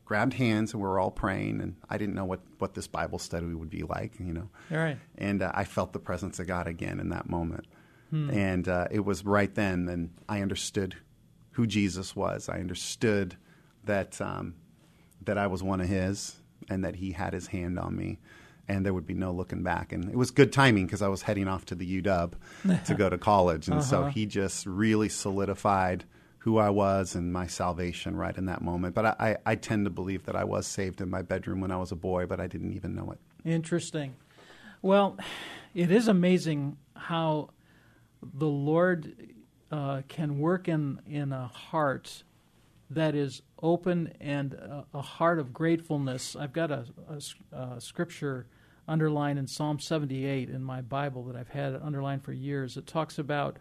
grabbed 0.04 0.34
hands 0.34 0.72
and 0.72 0.80
we 0.82 0.88
were 0.88 0.98
all 0.98 1.10
praying, 1.10 1.60
and 1.60 1.76
I 1.90 1.98
didn't 1.98 2.14
know 2.14 2.24
what 2.24 2.40
what 2.58 2.72
this 2.74 2.86
Bible 2.86 3.18
study 3.18 3.46
would 3.46 3.70
be 3.70 3.82
like, 3.82 4.18
you 4.18 4.32
know. 4.32 4.48
All 4.70 4.78
right. 4.78 4.96
And 5.18 5.42
uh, 5.42 5.52
I 5.54 5.64
felt 5.64 5.92
the 5.92 5.98
presence 5.98 6.38
of 6.38 6.46
God 6.46 6.66
again 6.66 6.98
in 7.00 7.10
that 7.10 7.28
moment, 7.28 7.66
and 8.12 8.66
uh, 8.68 8.86
it 8.90 9.04
was 9.04 9.24
right 9.24 9.54
then. 9.54 9.84
Then 9.86 10.10
I 10.28 10.40
understood 10.40 10.96
who 11.56 11.66
Jesus 11.66 12.14
was. 12.14 12.48
I 12.48 12.58
understood 12.60 13.36
that 13.84 14.20
um, 14.20 14.54
that 15.24 15.38
I 15.38 15.46
was 15.46 15.62
one 15.62 15.80
of 15.80 15.88
His, 15.88 16.36
and 16.70 16.84
that 16.84 16.96
He 16.96 17.12
had 17.12 17.32
His 17.32 17.46
hand 17.48 17.78
on 17.78 17.96
me. 17.96 18.18
And 18.68 18.84
there 18.84 18.92
would 18.92 19.06
be 19.06 19.14
no 19.14 19.30
looking 19.32 19.62
back. 19.62 19.92
And 19.92 20.08
it 20.10 20.16
was 20.16 20.30
good 20.32 20.52
timing 20.52 20.86
because 20.86 21.00
I 21.00 21.06
was 21.08 21.22
heading 21.22 21.46
off 21.46 21.64
to 21.66 21.74
the 21.76 22.02
UW 22.02 22.32
to 22.86 22.94
go 22.94 23.08
to 23.08 23.16
college. 23.16 23.68
And 23.68 23.80
so 23.82 24.00
Uh-huh. 24.00 24.10
he 24.10 24.26
just 24.26 24.66
really 24.66 25.08
solidified 25.08 26.04
who 26.38 26.58
I 26.58 26.70
was 26.70 27.14
and 27.14 27.32
my 27.32 27.46
salvation 27.46 28.16
right 28.16 28.36
in 28.36 28.46
that 28.46 28.62
moment. 28.62 28.94
But 28.96 29.06
I, 29.06 29.14
I, 29.20 29.36
I 29.52 29.54
tend 29.54 29.84
to 29.86 29.90
believe 29.90 30.24
that 30.24 30.34
I 30.34 30.42
was 30.42 30.66
saved 30.66 31.00
in 31.00 31.08
my 31.08 31.22
bedroom 31.22 31.60
when 31.60 31.70
I 31.70 31.76
was 31.76 31.92
a 31.92 31.96
boy, 31.96 32.26
but 32.26 32.40
I 32.40 32.48
didn't 32.48 32.72
even 32.72 32.94
know 32.96 33.12
it. 33.12 33.20
Interesting. 33.48 34.16
Well, 34.82 35.16
it 35.72 35.92
is 35.92 36.08
amazing 36.08 36.76
how 36.96 37.50
the 38.20 38.48
Lord 38.48 39.14
uh, 39.70 40.02
can 40.08 40.38
work 40.38 40.68
in 40.68 41.00
in 41.08 41.32
a 41.32 41.48
heart 41.48 42.22
that 42.90 43.14
is 43.14 43.42
open 43.62 44.12
and 44.20 44.54
a, 44.54 44.84
a 44.94 45.02
heart 45.02 45.38
of 45.38 45.52
gratefulness. 45.52 46.36
I've 46.36 46.52
got 46.52 46.70
a 46.70 47.80
scripture 47.80 48.46
underlined 48.88 49.38
in 49.38 49.46
Psalm 49.46 49.80
78 49.80 50.48
in 50.48 50.62
my 50.62 50.80
Bible 50.80 51.24
that 51.24 51.36
I've 51.36 51.48
had 51.48 51.74
underlined 51.82 52.22
for 52.22 52.32
years. 52.32 52.76
It 52.76 52.86
talks 52.86 53.18
about 53.18 53.56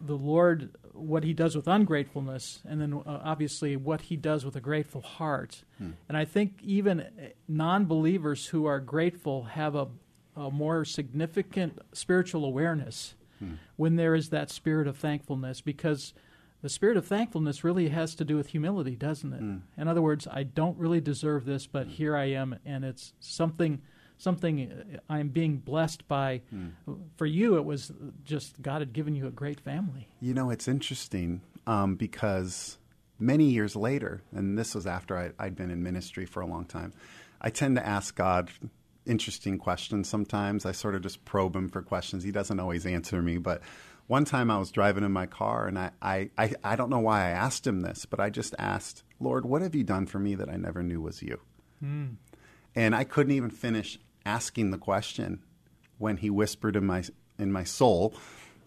the 0.00 0.16
Lord, 0.16 0.70
what 0.92 1.24
He 1.24 1.32
does 1.32 1.56
with 1.56 1.66
ungratefulness, 1.66 2.60
and 2.68 2.80
then 2.80 2.94
uh, 2.94 3.20
obviously 3.24 3.76
what 3.76 4.02
He 4.02 4.16
does 4.16 4.44
with 4.44 4.56
a 4.56 4.60
grateful 4.60 5.00
heart. 5.00 5.64
Hmm. 5.78 5.90
And 6.08 6.16
I 6.16 6.24
think 6.24 6.60
even 6.62 7.06
non 7.48 7.86
believers 7.86 8.46
who 8.46 8.66
are 8.66 8.80
grateful 8.80 9.44
have 9.44 9.74
a, 9.74 9.88
a 10.36 10.50
more 10.50 10.84
significant 10.84 11.78
spiritual 11.92 12.44
awareness 12.44 13.14
hmm. 13.42 13.54
when 13.76 13.96
there 13.96 14.14
is 14.14 14.30
that 14.30 14.50
spirit 14.50 14.86
of 14.86 14.96
thankfulness 14.96 15.60
because 15.60 16.14
the 16.62 16.68
spirit 16.68 16.96
of 16.96 17.06
thankfulness 17.06 17.64
really 17.64 17.88
has 17.88 18.14
to 18.14 18.24
do 18.24 18.36
with 18.36 18.48
humility, 18.48 18.94
doesn't 18.94 19.32
it? 19.32 19.42
Mm. 19.42 19.62
In 19.76 19.88
other 19.88 20.00
words, 20.00 20.28
I 20.30 20.44
don't 20.44 20.78
really 20.78 21.00
deserve 21.00 21.44
this, 21.44 21.66
but 21.66 21.88
mm. 21.88 21.90
here 21.90 22.16
I 22.16 22.26
am, 22.26 22.56
and 22.64 22.84
it's 22.84 23.12
something 23.18 23.82
something 24.16 25.00
I'm 25.10 25.28
being 25.28 25.56
blessed 25.56 26.06
by. 26.06 26.42
Mm. 26.54 26.70
For 27.16 27.26
you, 27.26 27.56
it 27.56 27.64
was 27.64 27.92
just 28.24 28.62
God 28.62 28.80
had 28.80 28.92
given 28.92 29.16
you 29.16 29.26
a 29.26 29.32
great 29.32 29.58
family. 29.58 30.06
You 30.20 30.34
know, 30.34 30.50
it's 30.50 30.68
interesting 30.68 31.40
um, 31.66 31.96
because 31.96 32.78
many 33.18 33.46
years 33.46 33.74
later, 33.74 34.22
and 34.32 34.56
this 34.56 34.74
was 34.74 34.86
after 34.86 35.18
I, 35.18 35.32
I'd 35.44 35.56
been 35.56 35.70
in 35.70 35.82
ministry 35.82 36.26
for 36.26 36.40
a 36.40 36.46
long 36.46 36.64
time, 36.64 36.92
I 37.40 37.50
tend 37.50 37.74
to 37.76 37.84
ask 37.84 38.14
God 38.14 38.50
interesting 39.06 39.58
questions 39.58 40.08
sometimes. 40.08 40.66
I 40.66 40.72
sort 40.72 40.94
of 40.94 41.02
just 41.02 41.24
probe 41.24 41.56
him 41.56 41.68
for 41.68 41.82
questions. 41.82 42.24
He 42.24 42.32
doesn't 42.32 42.60
always 42.60 42.86
answer 42.86 43.22
me, 43.22 43.38
but 43.38 43.62
one 44.06 44.24
time 44.24 44.50
I 44.50 44.58
was 44.58 44.70
driving 44.70 45.04
in 45.04 45.12
my 45.12 45.26
car 45.26 45.66
and 45.66 45.78
I, 45.78 45.90
I, 46.00 46.30
I, 46.36 46.52
I, 46.64 46.76
don't 46.76 46.90
know 46.90 46.98
why 46.98 47.20
I 47.20 47.30
asked 47.30 47.66
him 47.66 47.80
this, 47.80 48.04
but 48.04 48.20
I 48.20 48.30
just 48.30 48.54
asked, 48.58 49.04
Lord, 49.20 49.46
what 49.46 49.62
have 49.62 49.74
you 49.74 49.84
done 49.84 50.06
for 50.06 50.18
me 50.18 50.34
that 50.34 50.48
I 50.48 50.56
never 50.56 50.82
knew 50.82 51.00
was 51.00 51.22
you? 51.22 51.40
Mm. 51.82 52.16
And 52.74 52.94
I 52.94 53.04
couldn't 53.04 53.32
even 53.32 53.50
finish 53.50 53.98
asking 54.26 54.70
the 54.70 54.78
question 54.78 55.42
when 55.98 56.18
he 56.18 56.30
whispered 56.30 56.76
in 56.76 56.84
my, 56.84 57.04
in 57.38 57.52
my 57.52 57.64
soul, 57.64 58.14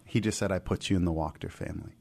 he 0.04 0.20
just 0.20 0.38
said, 0.38 0.50
I 0.50 0.58
put 0.58 0.88
you 0.90 0.96
in 0.96 1.04
the 1.04 1.12
Wachter 1.12 1.50
family. 1.50 1.92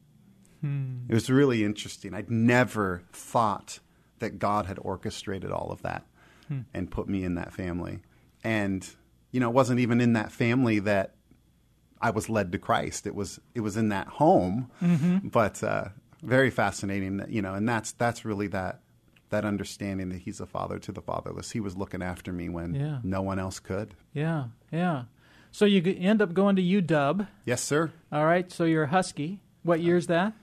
Mm. 0.63 1.09
It 1.09 1.13
was 1.13 1.29
really 1.29 1.63
interesting. 1.63 2.13
I'd 2.13 2.31
never 2.31 3.03
thought 3.11 3.79
that 4.19 4.39
God 4.39 4.65
had 4.65 4.79
orchestrated 4.81 5.51
all 5.51 5.71
of 5.71 5.81
that 5.81 6.05
mm. 6.51 6.65
and 6.73 6.89
put 6.89 7.09
me 7.09 7.23
in 7.23 7.35
that 7.35 7.53
family. 7.53 7.99
And, 8.45 8.87
you 9.31 9.39
know, 9.39 9.49
it 9.49 9.53
wasn't 9.53 9.79
even 9.79 9.99
in 9.99 10.13
that 10.13 10.31
family 10.31 10.79
that 10.79 11.15
I 12.01 12.11
was 12.11 12.29
led 12.29 12.51
to 12.51 12.59
Christ. 12.59 13.07
It 13.07 13.15
was 13.15 13.39
it 13.53 13.61
was 13.61 13.77
in 13.77 13.89
that 13.89 14.07
home, 14.07 14.69
mm-hmm. 14.81 15.27
but 15.27 15.63
uh, 15.63 15.85
very 16.21 16.51
fascinating. 16.51 17.17
That, 17.17 17.29
you 17.29 17.41
know, 17.41 17.53
and 17.53 17.67
that's 17.67 17.93
that's 17.93 18.23
really 18.25 18.47
that 18.47 18.81
that 19.29 19.45
understanding 19.45 20.09
that 20.09 20.19
He's 20.19 20.39
a 20.39 20.45
father 20.45 20.77
to 20.79 20.91
the 20.91 21.01
fatherless. 21.01 21.51
He 21.51 21.59
was 21.59 21.75
looking 21.75 22.03
after 22.03 22.31
me 22.31 22.49
when 22.49 22.75
yeah. 22.75 22.99
no 23.03 23.21
one 23.21 23.39
else 23.39 23.59
could. 23.59 23.95
Yeah, 24.13 24.45
yeah. 24.71 25.05
So 25.51 25.65
you 25.65 25.81
end 25.99 26.21
up 26.21 26.33
going 26.33 26.57
to 26.57 26.61
UW. 26.61 27.27
Yes, 27.45 27.63
sir. 27.63 27.91
All 28.11 28.25
right. 28.25 28.51
So 28.51 28.65
you're 28.65 28.83
a 28.83 28.87
Husky. 28.87 29.39
What 29.63 29.79
year's 29.79 30.07
that? 30.07 30.33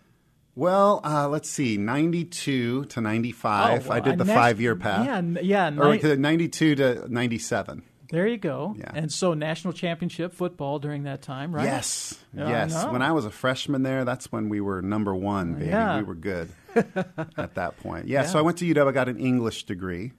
Well, 0.54 1.00
uh, 1.04 1.28
let's 1.28 1.48
see, 1.48 1.78
92 1.78 2.86
to 2.86 3.00
95. 3.00 3.84
Oh, 3.84 3.88
well, 3.88 3.96
I 3.96 4.00
did 4.00 4.18
the 4.18 4.24
five 4.24 4.60
year 4.60 4.76
path. 4.76 5.06
Yeah, 5.06 5.40
yeah. 5.40 5.70
Ni- 5.70 6.02
or 6.02 6.16
92 6.16 6.74
to 6.74 7.12
97. 7.12 7.82
There 8.12 8.26
you 8.26 8.36
go. 8.36 8.76
Yeah. 8.78 8.92
And 8.94 9.10
so 9.10 9.32
national 9.32 9.72
championship 9.72 10.34
football 10.34 10.78
during 10.78 11.04
that 11.04 11.22
time, 11.22 11.54
right? 11.54 11.64
Yes. 11.64 12.18
yes. 12.36 12.84
When 12.84 13.00
I 13.00 13.12
was 13.12 13.24
a 13.24 13.30
freshman 13.30 13.84
there, 13.84 14.04
that's 14.04 14.30
when 14.30 14.50
we 14.50 14.60
were 14.60 14.82
number 14.82 15.14
one, 15.14 15.54
baby. 15.54 15.70
Yeah. 15.70 15.96
We 15.96 16.02
were 16.02 16.14
good 16.14 16.50
at 16.76 17.54
that 17.54 17.78
point. 17.78 18.08
Yeah, 18.08 18.20
yeah, 18.20 18.26
So 18.26 18.38
I 18.38 18.42
went 18.42 18.58
to 18.58 18.66
UW. 18.66 18.86
I 18.86 18.92
got 18.92 19.08
an 19.08 19.18
English 19.18 19.64
degree, 19.64 20.12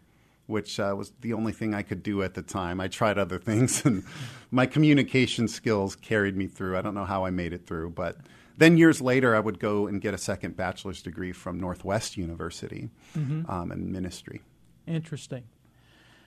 which 0.48 0.80
uh, 0.80 0.96
was 0.98 1.14
the 1.22 1.34
only 1.34 1.54
thing 1.54 1.76
I 1.76 1.84
could 1.84 2.02
do 2.02 2.24
at 2.24 2.34
the 2.34 2.42
time. 2.42 2.82
I 2.82 2.88
tried 2.88 3.20
other 3.20 3.38
things, 3.50 3.86
and 3.86 4.04
my 4.50 4.66
communication 4.66 5.48
skills 5.48 5.96
carried 5.96 6.36
me 6.36 6.48
through. 6.48 6.76
I 6.76 6.82
don't 6.82 6.96
know 6.96 7.06
how 7.06 7.26
I 7.26 7.30
made 7.30 7.54
it 7.54 7.68
through, 7.68 7.92
but 7.92 8.18
then 8.58 8.76
years 8.76 9.02
later, 9.02 9.36
I 9.36 9.40
would 9.40 9.60
go 9.60 9.86
and 9.86 10.02
get 10.02 10.16
a 10.16 10.18
second 10.18 10.56
bachelor's 10.56 11.04
degree 11.04 11.32
from 11.32 11.60
Northwest 11.60 12.18
University 12.18 12.90
mm-hmm. 13.16 13.48
um, 13.52 13.72
in 13.72 13.92
ministry. 13.92 14.42
Interesting. 14.88 15.44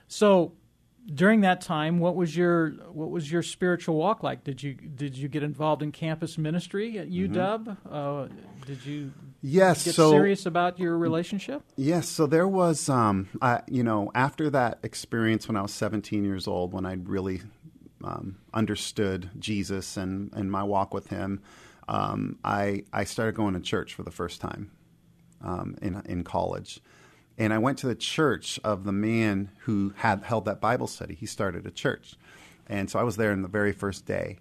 So 0.07 0.53
during 1.13 1.41
that 1.41 1.61
time, 1.61 1.99
what 1.99 2.15
was 2.15 2.35
your 2.35 2.71
what 2.91 3.09
was 3.09 3.31
your 3.31 3.41
spiritual 3.41 3.95
walk 3.95 4.23
like? 4.23 4.43
Did 4.43 4.61
you 4.61 4.73
did 4.73 5.17
you 5.17 5.27
get 5.27 5.43
involved 5.43 5.81
in 5.81 5.91
campus 5.91 6.37
ministry 6.37 6.99
at 6.99 7.09
UW? 7.09 7.29
Mm-hmm. 7.31 7.93
Uh, 7.93 8.27
did 8.65 8.85
you 8.85 9.13
yes 9.41 9.85
get 9.85 9.95
so, 9.95 10.11
serious 10.11 10.45
about 10.45 10.79
your 10.79 10.97
relationship? 10.97 11.63
Yes. 11.77 12.09
So 12.09 12.27
there 12.27 12.47
was, 12.47 12.89
um, 12.89 13.29
I, 13.41 13.61
you 13.67 13.83
know, 13.83 14.11
after 14.13 14.49
that 14.49 14.79
experience 14.83 15.47
when 15.47 15.55
I 15.55 15.61
was 15.61 15.73
17 15.73 16.25
years 16.25 16.47
old, 16.47 16.73
when 16.73 16.85
I 16.85 16.93
really 16.93 17.41
um, 18.03 18.37
understood 18.53 19.29
Jesus 19.39 19.95
and 19.95 20.31
and 20.33 20.51
my 20.51 20.63
walk 20.63 20.93
with 20.93 21.07
Him, 21.07 21.41
um, 21.87 22.37
I 22.43 22.83
I 22.91 23.05
started 23.05 23.35
going 23.35 23.53
to 23.53 23.61
church 23.61 23.93
for 23.93 24.03
the 24.03 24.11
first 24.11 24.41
time 24.41 24.71
um, 25.41 25.77
in 25.81 26.01
in 26.05 26.23
college. 26.25 26.81
And 27.37 27.53
I 27.53 27.59
went 27.59 27.77
to 27.79 27.87
the 27.87 27.95
church 27.95 28.59
of 28.63 28.83
the 28.83 28.91
man 28.91 29.51
who 29.59 29.93
had 29.97 30.23
held 30.23 30.45
that 30.45 30.59
Bible 30.59 30.87
study. 30.87 31.13
He 31.13 31.25
started 31.25 31.65
a 31.65 31.71
church. 31.71 32.15
And 32.67 32.89
so 32.89 32.99
I 32.99 33.03
was 33.03 33.15
there 33.15 33.31
in 33.31 33.41
the 33.41 33.47
very 33.47 33.71
first 33.71 34.05
day 34.05 34.39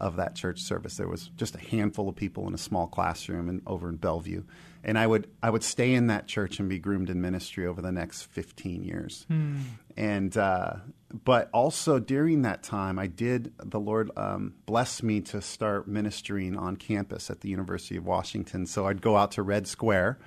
of 0.00 0.16
that 0.16 0.34
church 0.34 0.62
service. 0.62 0.96
There 0.96 1.06
was 1.06 1.30
just 1.36 1.54
a 1.54 1.60
handful 1.60 2.08
of 2.08 2.16
people 2.16 2.48
in 2.48 2.54
a 2.54 2.58
small 2.58 2.86
classroom 2.86 3.48
in, 3.48 3.62
over 3.66 3.88
in 3.88 3.96
Bellevue. 3.96 4.44
And 4.82 4.98
I 4.98 5.06
would 5.06 5.28
I 5.42 5.50
would 5.50 5.62
stay 5.62 5.92
in 5.92 6.06
that 6.06 6.26
church 6.26 6.58
and 6.58 6.68
be 6.68 6.78
groomed 6.78 7.10
in 7.10 7.20
ministry 7.20 7.66
over 7.66 7.82
the 7.82 7.92
next 7.92 8.22
15 8.22 8.82
years. 8.82 9.26
Hmm. 9.28 9.58
And 9.94 10.34
uh, 10.38 10.76
but 11.12 11.50
also 11.52 11.98
during 11.98 12.42
that 12.42 12.62
time, 12.62 12.98
I 12.98 13.06
did 13.06 13.52
the 13.62 13.78
Lord 13.78 14.10
um, 14.16 14.54
bless 14.64 15.02
me 15.02 15.20
to 15.22 15.42
start 15.42 15.86
ministering 15.86 16.56
on 16.56 16.76
campus 16.76 17.28
at 17.28 17.42
the 17.42 17.50
University 17.50 17.96
of 17.96 18.06
Washington. 18.06 18.64
So 18.64 18.86
I'd 18.86 19.02
go 19.02 19.18
out 19.18 19.32
to 19.32 19.42
Red 19.42 19.68
Square 19.68 20.18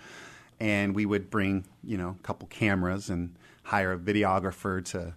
and 0.60 0.96
we 0.96 1.06
would 1.06 1.30
bring 1.30 1.66
you 1.84 1.98
know 1.98 2.16
a 2.20 2.24
couple 2.24 2.48
cameras 2.48 3.10
and 3.10 3.36
hire 3.64 3.94
a 3.94 3.98
videographer 3.98 4.84
to 4.84 5.14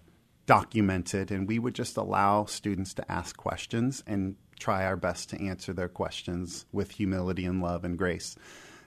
document 0.46 1.14
it. 1.14 1.30
And 1.30 1.48
we 1.48 1.58
would 1.58 1.74
just 1.74 1.96
allow 1.96 2.44
students 2.44 2.94
to 2.94 3.12
ask 3.12 3.36
questions 3.36 4.04
and 4.06 4.36
try 4.58 4.84
our 4.84 4.96
best 4.96 5.30
to 5.30 5.42
answer 5.42 5.72
their 5.72 5.88
questions 5.88 6.64
with 6.72 6.92
humility 6.92 7.44
and 7.44 7.60
love 7.60 7.84
and 7.84 7.98
grace. 7.98 8.36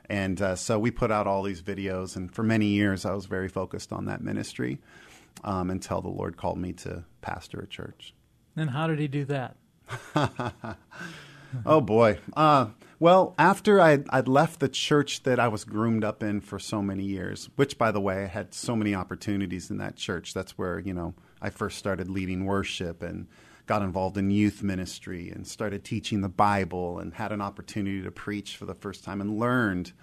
And 0.10 0.42
uh, 0.42 0.56
so 0.56 0.80
we 0.80 0.90
put 0.90 1.12
out 1.12 1.28
all 1.28 1.44
these 1.44 1.62
videos 1.62 2.16
and 2.16 2.34
for 2.34 2.42
many 2.42 2.66
years 2.68 3.06
i 3.06 3.14
was 3.14 3.28
very 3.28 3.48
focused 3.48 3.94
on 3.94 4.06
that 4.06 4.22
ministry 4.22 4.80
um, 5.44 5.70
until 5.70 6.02
the 6.02 6.10
lord 6.10 6.36
called 6.36 6.58
me 6.58 6.74
to 6.74 7.04
pastor 7.22 7.60
a 7.60 7.68
church. 7.68 8.14
And 8.56 8.72
how 8.72 8.88
did 8.88 9.00
he 9.00 9.08
do 9.08 9.26
that? 9.26 9.56
Oh 11.66 11.82
boy. 11.82 12.20
Uh, 12.36 12.68
well, 13.00 13.34
after 13.38 13.80
I'd, 13.80 14.06
I'd, 14.10 14.28
left 14.28 14.60
the 14.60 14.68
church 14.70 15.24
that 15.24 15.40
I 15.40 15.48
was 15.48 15.64
groomed 15.64 16.04
up 16.04 16.22
in 16.22 16.42
for 16.42 16.60
so 16.60 16.82
many 16.82 17.04
years, 17.04 17.50
which, 17.56 17.78
by 17.78 17.92
the 17.92 18.02
way, 18.02 18.24
I 18.24 18.28
had 18.28 18.54
so 18.54 18.76
many 18.76 18.94
opportunities 18.94 19.70
in 19.72 19.78
that 19.78 19.96
church. 19.96 20.34
That's 20.34 20.58
where, 20.58 20.80
you 20.80 20.94
know, 20.94 21.14
I 21.42 21.50
first 21.50 21.78
started 21.78 22.10
leading 22.10 22.46
worship 22.46 23.02
and 23.02 23.28
got 23.68 23.82
involved 23.82 24.18
in 24.18 24.32
youth 24.32 24.64
ministry 24.64 25.30
and 25.30 25.48
started 25.48 25.84
teaching 25.86 26.22
the 26.22 26.30
Bible 26.30 27.00
and 27.00 27.14
had 27.14 27.32
an 27.32 27.40
opportunity 27.40 28.02
to 28.02 28.12
preach 28.12 28.58
for 28.58 28.66
the 28.66 28.74
first 28.74 29.04
time 29.04 29.22
and 29.22 29.40
learned 29.40 29.94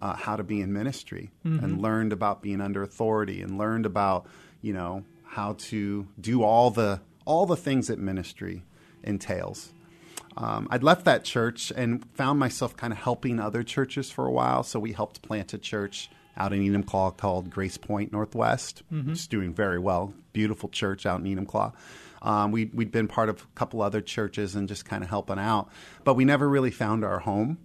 uh, 0.00 0.14
how 0.14 0.36
to 0.36 0.44
be 0.44 0.60
in 0.60 0.72
ministry 0.72 1.32
mm-hmm. 1.44 1.64
and 1.64 1.80
learned 1.80 2.12
about 2.12 2.42
being 2.42 2.60
under 2.60 2.82
authority 2.82 3.40
and 3.40 3.58
learned 3.58 3.86
about, 3.86 4.26
you 4.60 4.72
know, 4.72 5.04
how 5.24 5.54
to 5.58 6.06
do 6.20 6.42
all 6.42 6.70
the 6.70 7.00
all 7.24 7.46
the 7.46 7.56
things 7.56 7.88
that 7.88 7.98
ministry 7.98 8.62
entails. 9.02 9.72
Um, 10.36 10.66
I'd 10.70 10.82
left 10.82 11.04
that 11.04 11.24
church 11.24 11.72
and 11.74 12.04
found 12.14 12.38
myself 12.38 12.76
kind 12.76 12.92
of 12.92 12.98
helping 12.98 13.38
other 13.38 13.62
churches 13.62 14.10
for 14.10 14.26
a 14.26 14.32
while. 14.32 14.62
So 14.62 14.80
we 14.80 14.92
helped 14.92 15.22
plant 15.22 15.54
a 15.54 15.58
church 15.58 16.10
out 16.36 16.52
in 16.52 16.60
Enumclaw 16.60 17.16
called 17.16 17.50
Grace 17.50 17.76
Point 17.76 18.12
Northwest, 18.12 18.82
mm-hmm. 18.92 19.12
is 19.12 19.26
doing 19.26 19.54
very 19.54 19.78
well. 19.78 20.12
Beautiful 20.32 20.68
church 20.68 21.06
out 21.06 21.20
in 21.20 21.26
Enumclaw. 21.26 21.72
Um, 22.22 22.50
we, 22.52 22.66
we'd 22.66 22.90
been 22.90 23.06
part 23.06 23.28
of 23.28 23.42
a 23.42 23.54
couple 23.54 23.82
other 23.82 24.00
churches 24.00 24.54
and 24.54 24.66
just 24.66 24.84
kind 24.84 25.04
of 25.04 25.10
helping 25.10 25.38
out, 25.38 25.68
but 26.04 26.14
we 26.14 26.24
never 26.24 26.48
really 26.48 26.70
found 26.70 27.04
our 27.04 27.20
home. 27.20 27.58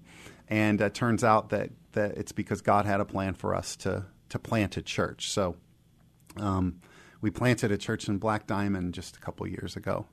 And 0.49 0.81
it 0.81 0.93
turns 0.93 1.23
out 1.23 1.49
that, 1.49 1.69
that 1.93 2.17
it's 2.17 2.33
because 2.33 2.61
God 2.61 2.85
had 2.85 2.99
a 2.99 3.05
plan 3.05 3.33
for 3.33 3.55
us 3.55 3.75
to, 3.77 4.05
to 4.29 4.37
plant 4.37 4.77
a 4.77 4.81
church. 4.81 5.31
So 5.31 5.55
um, 6.37 6.81
we 7.21 7.31
planted 7.31 7.71
a 7.71 7.77
church 7.77 8.07
in 8.07 8.17
Black 8.17 8.47
Diamond 8.47 8.93
just 8.93 9.15
a 9.15 9.19
couple 9.19 9.47
years 9.47 9.75
ago. 9.75 10.05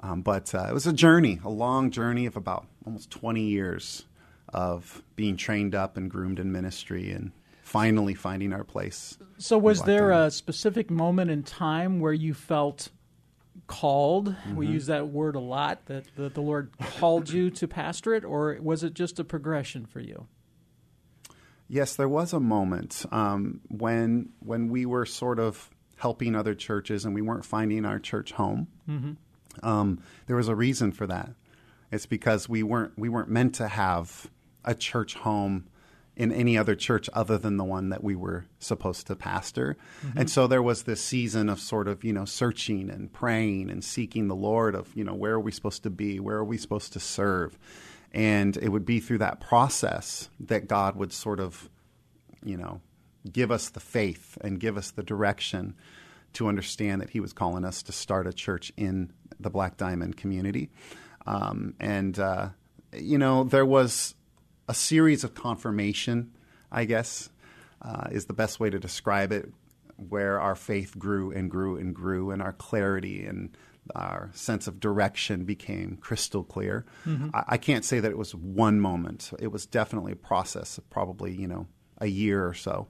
Um, 0.00 0.22
but 0.22 0.54
uh, 0.54 0.66
it 0.68 0.74
was 0.74 0.86
a 0.86 0.92
journey, 0.92 1.40
a 1.44 1.50
long 1.50 1.90
journey 1.90 2.26
of 2.26 2.36
about 2.36 2.66
almost 2.84 3.10
20 3.10 3.42
years 3.42 4.06
of 4.52 5.02
being 5.16 5.36
trained 5.36 5.74
up 5.74 5.96
and 5.96 6.10
groomed 6.10 6.38
in 6.38 6.52
ministry 6.52 7.10
and 7.10 7.32
finally 7.62 8.14
finding 8.14 8.52
our 8.52 8.64
place. 8.64 9.16
So, 9.38 9.56
was 9.56 9.82
there 9.82 10.10
a 10.10 10.30
specific 10.30 10.90
moment 10.90 11.30
in 11.30 11.42
time 11.42 12.00
where 12.00 12.12
you 12.12 12.34
felt 12.34 12.90
called? 13.66 14.28
Mm-hmm. 14.28 14.56
We 14.56 14.66
use 14.66 14.86
that 14.86 15.08
word 15.08 15.36
a 15.36 15.40
lot, 15.40 15.86
that, 15.86 16.04
that 16.16 16.34
the 16.34 16.42
Lord 16.42 16.70
called 16.98 17.30
you 17.30 17.50
to 17.50 17.68
pastorate, 17.68 18.24
or 18.24 18.58
was 18.60 18.84
it 18.84 18.94
just 18.94 19.18
a 19.18 19.24
progression 19.24 19.86
for 19.86 20.00
you? 20.00 20.26
Yes, 21.68 21.96
there 21.96 22.08
was 22.08 22.34
a 22.34 22.40
moment 22.40 23.06
um, 23.10 23.62
when 23.68 24.30
when 24.40 24.68
we 24.68 24.84
were 24.84 25.06
sort 25.06 25.38
of 25.38 25.70
helping 25.96 26.34
other 26.34 26.54
churches 26.54 27.04
and 27.04 27.14
we 27.14 27.22
weren't 27.22 27.44
finding 27.44 27.86
our 27.86 27.98
church 27.98 28.32
home. 28.32 28.66
Um, 29.62 30.02
there 30.26 30.36
was 30.36 30.48
a 30.48 30.54
reason 30.54 30.92
for 30.92 31.06
that. 31.06 31.30
It's 31.90 32.06
because 32.06 32.48
we 32.48 32.62
weren't 32.62 32.98
we 32.98 33.08
weren't 33.08 33.28
meant 33.28 33.54
to 33.56 33.68
have 33.68 34.30
a 34.64 34.74
church 34.74 35.14
home 35.14 35.66
in 36.14 36.30
any 36.30 36.58
other 36.58 36.74
church 36.74 37.08
other 37.14 37.38
than 37.38 37.56
the 37.56 37.64
one 37.64 37.88
that 37.88 38.04
we 38.04 38.14
were 38.14 38.44
supposed 38.58 39.06
to 39.06 39.16
pastor. 39.16 39.76
And 40.14 40.28
so 40.28 40.46
there 40.46 40.62
was 40.62 40.82
this 40.82 41.00
season 41.00 41.48
of 41.48 41.58
sort 41.58 41.88
of, 41.88 42.04
you 42.04 42.12
know, 42.12 42.26
searching 42.26 42.90
and 42.90 43.10
praying 43.10 43.70
and 43.70 43.82
seeking 43.82 44.28
the 44.28 44.36
Lord 44.36 44.74
of, 44.74 44.94
you 44.94 45.04
know, 45.04 45.14
where 45.14 45.32
are 45.32 45.40
we 45.40 45.52
supposed 45.52 45.82
to 45.84 45.90
be? 45.90 46.20
Where 46.20 46.36
are 46.36 46.44
we 46.44 46.58
supposed 46.58 46.92
to 46.92 47.00
serve? 47.00 47.58
And 48.12 48.58
it 48.58 48.68
would 48.68 48.84
be 48.84 49.00
through 49.00 49.18
that 49.18 49.40
process 49.40 50.28
that 50.38 50.68
God 50.68 50.96
would 50.96 51.14
sort 51.14 51.40
of, 51.40 51.70
you 52.44 52.58
know, 52.58 52.82
give 53.30 53.50
us 53.50 53.70
the 53.70 53.80
faith 53.80 54.36
and 54.42 54.60
give 54.60 54.76
us 54.76 54.90
the 54.90 55.02
direction 55.02 55.74
to 56.34 56.48
understand 56.48 57.00
that 57.00 57.10
He 57.10 57.20
was 57.20 57.32
calling 57.32 57.64
us 57.64 57.82
to 57.84 57.92
start 57.92 58.26
a 58.26 58.32
church 58.32 58.72
in 58.76 59.12
the 59.40 59.50
Black 59.50 59.76
Diamond 59.76 60.16
community. 60.16 60.70
Um, 61.26 61.74
and, 61.78 62.18
uh, 62.18 62.50
you 62.92 63.18
know, 63.18 63.44
there 63.44 63.66
was 63.66 64.14
a 64.68 64.74
series 64.74 65.24
of 65.24 65.34
confirmation, 65.34 66.32
I 66.70 66.84
guess, 66.84 67.30
uh, 67.80 68.08
is 68.10 68.26
the 68.26 68.32
best 68.32 68.60
way 68.60 68.70
to 68.70 68.78
describe 68.78 69.32
it, 69.32 69.52
where 69.96 70.40
our 70.40 70.54
faith 70.54 70.98
grew 70.98 71.30
and 71.32 71.50
grew 71.50 71.76
and 71.76 71.94
grew, 71.94 72.30
and 72.30 72.42
our 72.42 72.52
clarity 72.52 73.24
and 73.24 73.56
our 73.94 74.30
sense 74.32 74.68
of 74.68 74.78
direction 74.78 75.44
became 75.44 75.96
crystal 76.00 76.44
clear. 76.44 76.86
I, 77.34 77.44
I 77.48 77.56
can't 77.56 77.84
say 77.84 77.98
that 78.00 78.10
it 78.10 78.18
was 78.18 78.34
one 78.34 78.80
moment. 78.80 79.32
It 79.40 79.48
was 79.48 79.66
definitely 79.66 80.12
a 80.12 80.16
process 80.16 80.78
of 80.78 80.88
probably, 80.88 81.34
you 81.34 81.48
know, 81.48 81.66
a 82.02 82.06
year 82.06 82.46
or 82.46 82.52
so 82.52 82.88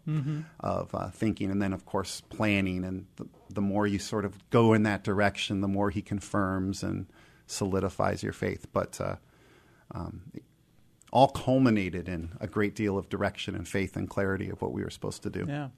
of 0.61 0.95
uh, 0.95 1.11
thinking, 1.11 1.51
and 1.51 1.61
then 1.61 1.73
of 1.73 1.85
course 1.85 2.23
planning. 2.23 2.85
And 2.85 3.07
the, 3.17 3.27
the 3.51 3.61
more 3.61 3.87
you 3.87 3.99
sort 3.99 4.25
of 4.25 4.33
go 4.51 4.73
in 4.73 4.83
that 4.85 5.05
direction, 5.05 5.61
the 5.61 5.69
more 5.69 5.91
he 5.91 6.03
confirms 6.03 6.83
and 6.83 7.07
solidifies 7.47 8.23
your 8.23 8.33
faith. 8.33 8.67
But 8.73 9.01
uh, 9.01 9.17
um, 9.95 10.23
all 11.13 11.29
culminated 11.29 12.09
in 12.09 12.31
a 12.41 12.47
great 12.47 12.75
deal 12.75 12.97
of 12.97 13.09
direction 13.09 13.55
and 13.55 13.69
faith 13.69 13.97
and 13.97 14.09
clarity 14.09 14.49
of 14.49 14.63
what 14.63 14.73
we 14.73 14.83
were 14.83 14.91
supposed 14.91 15.23
to 15.23 15.31
do. 15.31 15.45
Yeah. 15.47 15.69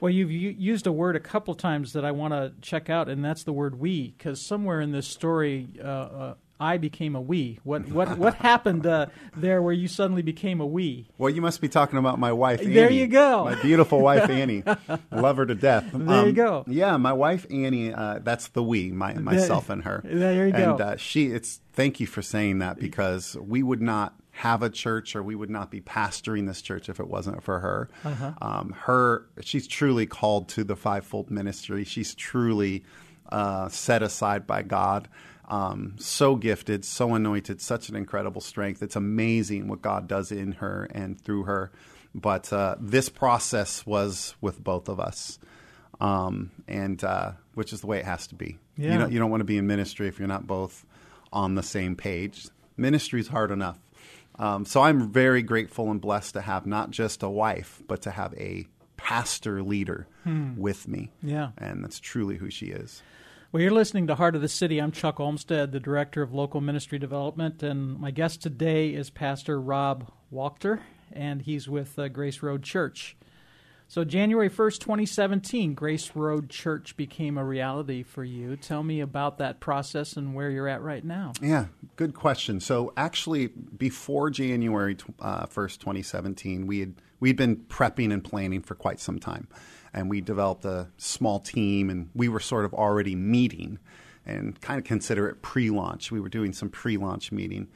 Well, 0.00 0.10
you've 0.10 0.30
u- 0.30 0.56
used 0.56 0.86
a 0.86 0.92
word 0.92 1.16
a 1.16 1.20
couple 1.20 1.54
times 1.54 1.92
that 1.92 2.04
I 2.04 2.12
want 2.12 2.32
to 2.32 2.52
check 2.62 2.88
out, 2.88 3.08
and 3.08 3.22
that's 3.24 3.44
the 3.44 3.52
word 3.52 3.78
"we," 3.78 4.14
because 4.16 4.40
somewhere 4.40 4.80
in 4.80 4.92
this 4.92 5.06
story, 5.08 5.68
uh, 5.78 5.86
uh, 5.86 6.34
I 6.60 6.76
became 6.76 7.14
a 7.14 7.20
we. 7.20 7.60
What 7.62 7.88
what 7.88 8.18
what 8.18 8.34
happened 8.34 8.86
uh, 8.86 9.06
there 9.36 9.62
where 9.62 9.72
you 9.72 9.86
suddenly 9.86 10.22
became 10.22 10.60
a 10.60 10.66
we? 10.66 11.08
Well, 11.16 11.30
you 11.30 11.40
must 11.40 11.60
be 11.60 11.68
talking 11.68 11.98
about 11.98 12.18
my 12.18 12.32
wife. 12.32 12.60
Annie. 12.60 12.74
There 12.74 12.90
you 12.90 13.06
go. 13.06 13.44
My 13.44 13.54
beautiful 13.62 14.00
wife 14.00 14.28
Annie. 14.30 14.64
Love 15.12 15.36
her 15.36 15.46
to 15.46 15.54
death. 15.54 15.94
Um, 15.94 16.06
There 16.06 16.26
you 16.26 16.32
go. 16.32 16.64
Yeah, 16.66 16.96
my 16.96 17.12
wife 17.12 17.46
Annie. 17.50 17.92
Uh, 17.92 18.18
that's 18.22 18.48
the 18.48 18.62
we. 18.62 18.90
My 18.90 19.14
myself 19.14 19.70
and 19.70 19.84
her. 19.84 20.02
There 20.04 20.46
you 20.46 20.52
go. 20.52 20.72
And 20.72 20.80
uh, 20.80 20.96
she. 20.96 21.26
It's. 21.26 21.60
Thank 21.74 22.00
you 22.00 22.08
for 22.08 22.22
saying 22.22 22.58
that 22.58 22.80
because 22.80 23.36
we 23.36 23.62
would 23.62 23.80
not 23.80 24.14
have 24.32 24.62
a 24.62 24.70
church 24.70 25.14
or 25.14 25.22
we 25.22 25.36
would 25.36 25.50
not 25.50 25.70
be 25.70 25.80
pastoring 25.80 26.46
this 26.48 26.60
church 26.60 26.88
if 26.88 26.98
it 26.98 27.06
wasn't 27.06 27.40
for 27.42 27.60
her. 27.60 27.88
Uh-huh. 28.04 28.32
Um, 28.42 28.74
her. 28.80 29.26
She's 29.42 29.68
truly 29.68 30.06
called 30.06 30.48
to 30.50 30.64
the 30.64 30.74
fivefold 30.74 31.30
ministry. 31.30 31.84
She's 31.84 32.16
truly 32.16 32.84
uh, 33.30 33.68
set 33.68 34.02
aside 34.02 34.46
by 34.46 34.62
God. 34.62 35.08
Um, 35.48 35.96
so 35.98 36.36
gifted, 36.36 36.84
so 36.84 37.14
anointed, 37.14 37.62
such 37.62 37.88
an 37.88 37.96
incredible 37.96 38.42
strength. 38.42 38.82
It's 38.82 38.96
amazing 38.96 39.66
what 39.66 39.80
God 39.80 40.06
does 40.06 40.30
in 40.30 40.52
her 40.52 40.88
and 40.94 41.18
through 41.18 41.44
her. 41.44 41.72
But 42.14 42.52
uh, 42.52 42.76
this 42.78 43.08
process 43.08 43.86
was 43.86 44.34
with 44.40 44.62
both 44.62 44.88
of 44.88 45.00
us, 45.00 45.38
um, 46.00 46.50
and 46.66 47.02
uh, 47.02 47.32
which 47.54 47.72
is 47.72 47.80
the 47.80 47.86
way 47.86 47.98
it 47.98 48.04
has 48.04 48.26
to 48.28 48.34
be. 48.34 48.58
Yeah. 48.76 48.92
You 48.92 48.98
don't, 48.98 49.12
you 49.12 49.18
don't 49.18 49.30
want 49.30 49.40
to 49.40 49.46
be 49.46 49.56
in 49.56 49.66
ministry 49.66 50.06
if 50.06 50.18
you're 50.18 50.28
not 50.28 50.46
both 50.46 50.84
on 51.32 51.54
the 51.54 51.62
same 51.62 51.96
page. 51.96 52.48
Ministry 52.76 53.20
is 53.20 53.28
hard 53.28 53.50
enough. 53.50 53.78
Um, 54.38 54.64
so 54.64 54.82
I'm 54.82 55.10
very 55.10 55.42
grateful 55.42 55.90
and 55.90 56.00
blessed 56.00 56.34
to 56.34 56.40
have 56.42 56.66
not 56.66 56.90
just 56.90 57.22
a 57.22 57.28
wife, 57.28 57.82
but 57.88 58.02
to 58.02 58.10
have 58.10 58.34
a 58.34 58.66
pastor 58.96 59.62
leader 59.62 60.06
with 60.56 60.86
me. 60.86 61.10
Yeah. 61.22 61.50
And 61.56 61.82
that's 61.82 61.98
truly 62.00 62.36
who 62.36 62.50
she 62.50 62.66
is. 62.66 63.02
Well, 63.50 63.62
you're 63.62 63.72
listening 63.72 64.06
to 64.08 64.14
Heart 64.14 64.34
of 64.34 64.42
the 64.42 64.48
City. 64.48 64.78
I'm 64.78 64.92
Chuck 64.92 65.18
Olmstead, 65.18 65.72
the 65.72 65.80
Director 65.80 66.20
of 66.20 66.34
Local 66.34 66.60
Ministry 66.60 66.98
Development, 66.98 67.62
and 67.62 67.98
my 67.98 68.10
guest 68.10 68.42
today 68.42 68.90
is 68.90 69.08
Pastor 69.08 69.58
Rob 69.58 70.12
Wachter, 70.30 70.80
and 71.14 71.40
he's 71.40 71.66
with 71.66 71.98
uh, 71.98 72.08
Grace 72.08 72.42
Road 72.42 72.62
Church. 72.62 73.16
So, 73.86 74.04
January 74.04 74.50
1st, 74.50 74.80
2017, 74.80 75.72
Grace 75.72 76.10
Road 76.14 76.50
Church 76.50 76.94
became 76.94 77.38
a 77.38 77.44
reality 77.44 78.02
for 78.02 78.22
you. 78.22 78.54
Tell 78.54 78.82
me 78.82 79.00
about 79.00 79.38
that 79.38 79.60
process 79.60 80.18
and 80.18 80.34
where 80.34 80.50
you're 80.50 80.68
at 80.68 80.82
right 80.82 81.02
now. 81.02 81.32
Yeah, 81.40 81.68
good 81.96 82.12
question. 82.12 82.60
So 82.60 82.92
actually, 82.98 83.46
before 83.46 84.28
January 84.28 84.98
uh, 85.20 85.46
first, 85.46 85.80
twenty 85.80 86.02
seventeen, 86.02 86.66
we 86.66 86.80
had 86.80 86.96
we'd 87.18 87.36
been 87.36 87.56
prepping 87.56 88.12
and 88.12 88.22
planning 88.22 88.60
for 88.60 88.74
quite 88.74 89.00
some 89.00 89.18
time, 89.18 89.48
and 89.92 90.10
we 90.10 90.20
developed 90.20 90.64
a 90.64 90.88
small 90.96 91.40
team, 91.40 91.90
and 91.90 92.10
we 92.14 92.28
were 92.28 92.40
sort 92.40 92.64
of 92.64 92.74
already 92.74 93.14
meeting, 93.14 93.78
and 94.26 94.60
kind 94.60 94.78
of 94.78 94.84
consider 94.84 95.28
it 95.28 95.42
pre-launch. 95.42 96.12
We 96.12 96.20
were 96.20 96.28
doing 96.28 96.52
some 96.52 96.68
pre-launch 96.68 97.32
meeting, 97.32 97.68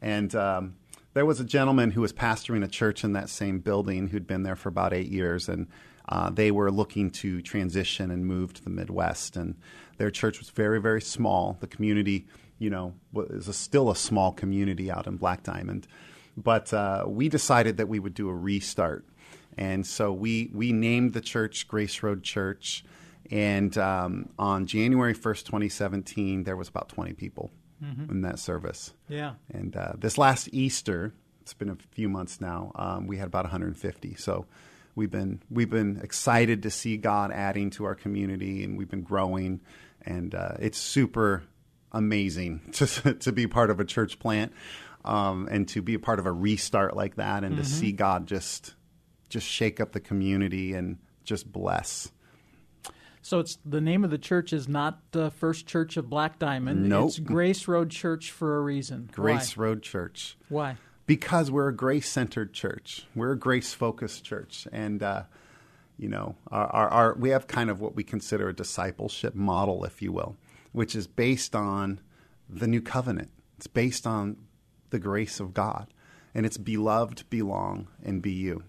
and 0.00 0.34
um, 0.34 0.74
there 1.12 1.26
was 1.26 1.40
a 1.40 1.44
gentleman 1.44 1.90
who 1.90 2.02
was 2.02 2.12
pastoring 2.12 2.64
a 2.64 2.68
church 2.68 3.02
in 3.02 3.12
that 3.14 3.28
same 3.28 3.58
building 3.58 4.08
who'd 4.08 4.26
been 4.26 4.42
there 4.42 4.56
for 4.56 4.68
about 4.68 4.92
eight 4.92 5.08
years, 5.08 5.48
and 5.48 5.66
uh, 6.08 6.30
they 6.30 6.50
were 6.50 6.70
looking 6.70 7.10
to 7.10 7.42
transition 7.42 8.10
and 8.10 8.26
move 8.26 8.52
to 8.54 8.62
the 8.62 8.70
Midwest. 8.70 9.36
And 9.36 9.56
their 9.98 10.10
church 10.10 10.38
was 10.38 10.50
very, 10.50 10.80
very 10.80 11.00
small. 11.00 11.56
The 11.60 11.66
community, 11.66 12.26
you 12.58 12.70
know, 12.70 12.94
was 13.12 13.48
a, 13.48 13.52
still 13.52 13.90
a 13.90 13.96
small 13.96 14.32
community 14.32 14.90
out 14.90 15.06
in 15.06 15.16
Black 15.16 15.42
Diamond. 15.42 15.86
But 16.36 16.72
uh, 16.72 17.04
we 17.06 17.28
decided 17.28 17.76
that 17.76 17.88
we 17.88 17.98
would 17.98 18.14
do 18.14 18.28
a 18.28 18.34
restart. 18.34 19.04
And 19.56 19.86
so 19.86 20.12
we, 20.12 20.50
we 20.52 20.72
named 20.72 21.12
the 21.12 21.20
church 21.20 21.68
Grace 21.68 22.02
Road 22.02 22.22
Church. 22.22 22.84
And 23.30 23.76
um, 23.78 24.30
on 24.38 24.66
January 24.66 25.14
1st, 25.14 25.44
2017, 25.44 26.44
there 26.44 26.56
was 26.56 26.68
about 26.68 26.88
20 26.88 27.12
people 27.12 27.50
in 28.10 28.20
that 28.22 28.38
service. 28.38 28.92
Yeah. 29.08 29.34
And 29.52 29.74
uh, 29.76 29.92
this 29.96 30.18
last 30.18 30.48
Easter, 30.52 31.14
it's 31.40 31.54
been 31.54 31.70
a 31.70 31.76
few 31.92 32.08
months 32.08 32.40
now, 32.40 32.72
um, 32.74 33.06
we 33.06 33.16
had 33.16 33.26
about 33.26 33.44
150. 33.44 34.14
So 34.16 34.46
we've 34.94 35.10
been 35.10 35.40
we've 35.50 35.70
been 35.70 36.00
excited 36.02 36.62
to 36.64 36.70
see 36.70 36.96
God 36.96 37.32
adding 37.32 37.70
to 37.70 37.84
our 37.84 37.94
community, 37.94 38.64
and 38.64 38.76
we've 38.76 38.90
been 38.90 39.02
growing, 39.02 39.60
and 40.02 40.34
uh, 40.34 40.52
it's 40.58 40.78
super 40.78 41.44
amazing 41.92 42.60
to 42.72 43.14
to 43.14 43.32
be 43.32 43.46
part 43.46 43.70
of 43.70 43.80
a 43.80 43.84
church 43.84 44.18
plant, 44.18 44.52
um, 45.04 45.48
and 45.50 45.68
to 45.68 45.82
be 45.82 45.94
a 45.94 45.98
part 45.98 46.18
of 46.18 46.26
a 46.26 46.32
restart 46.32 46.96
like 46.96 47.16
that, 47.16 47.44
and 47.44 47.56
to 47.56 47.64
see 47.64 47.92
God 47.92 48.26
just 48.26 48.74
just 49.30 49.46
shake 49.46 49.80
up 49.80 49.92
the 49.92 50.00
community 50.00 50.74
and 50.74 50.98
just 51.24 51.50
bless. 51.50 52.12
So 53.22 53.38
it's 53.38 53.58
the 53.64 53.80
name 53.80 54.04
of 54.04 54.10
the 54.10 54.18
church 54.18 54.52
is 54.52 54.68
not 54.68 55.00
uh, 55.14 55.30
First 55.30 55.66
Church 55.66 55.96
of 55.96 56.10
Black 56.10 56.38
Diamond. 56.38 56.88
Nope. 56.88 57.08
It's 57.08 57.18
Grace 57.18 57.68
Road 57.68 57.90
Church 57.90 58.30
for 58.30 58.56
a 58.56 58.60
reason. 58.60 59.08
Grace 59.12 59.56
Road 59.56 59.82
Church. 59.82 60.36
Why? 60.48 60.72
Why? 60.72 60.76
because 61.10 61.50
we're 61.50 61.66
a 61.66 61.74
grace 61.74 62.08
centered 62.08 62.54
church. 62.54 63.04
We're 63.16 63.32
a 63.32 63.36
grace 63.36 63.74
focused 63.74 64.22
church. 64.24 64.68
And, 64.70 65.02
uh, 65.02 65.24
you 65.98 66.08
know, 66.08 66.36
our, 66.52 66.66
our, 66.68 66.88
our, 66.88 67.14
we 67.14 67.30
have 67.30 67.48
kind 67.48 67.68
of 67.68 67.80
what 67.80 67.96
we 67.96 68.04
consider 68.04 68.48
a 68.48 68.54
discipleship 68.54 69.34
model, 69.34 69.84
if 69.84 70.00
you 70.00 70.12
will, 70.12 70.36
which 70.70 70.94
is 70.94 71.08
based 71.08 71.56
on 71.56 72.00
the 72.48 72.68
new 72.68 72.80
covenant. 72.80 73.32
It's 73.56 73.66
based 73.66 74.06
on 74.06 74.36
the 74.90 75.00
grace 75.00 75.40
of 75.40 75.52
God. 75.52 75.92
And 76.32 76.46
it's 76.46 76.58
beloved, 76.58 77.24
belong, 77.28 77.88
and 78.04 78.22
be 78.22 78.30
you. 78.30 78.62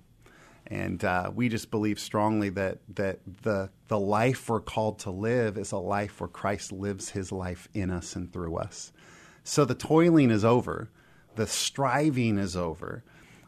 And 0.72 1.04
uh, 1.04 1.32
we 1.36 1.50
just 1.50 1.70
believe 1.70 2.00
strongly 2.00 2.48
that, 2.52 2.80
that 2.96 3.20
the, 3.44 3.70
the 3.90 4.00
life 4.00 4.48
we're 4.48 4.62
called 4.62 5.00
to 5.00 5.12
live 5.12 5.58
is 5.58 5.74
a 5.74 5.78
life 5.78 6.22
where 6.22 6.30
Christ 6.30 6.72
lives 6.72 7.10
his 7.10 7.30
life 7.30 7.68
in 7.74 7.92
us 7.92 8.16
and 8.16 8.32
through 8.32 8.56
us. 8.56 8.94
So 9.44 9.66
the 9.66 9.76
toiling 9.76 10.32
is 10.32 10.46
over 10.46 10.90
the 11.36 11.48
striving 11.48 12.38
is 12.38 12.56
over. 12.56 13.04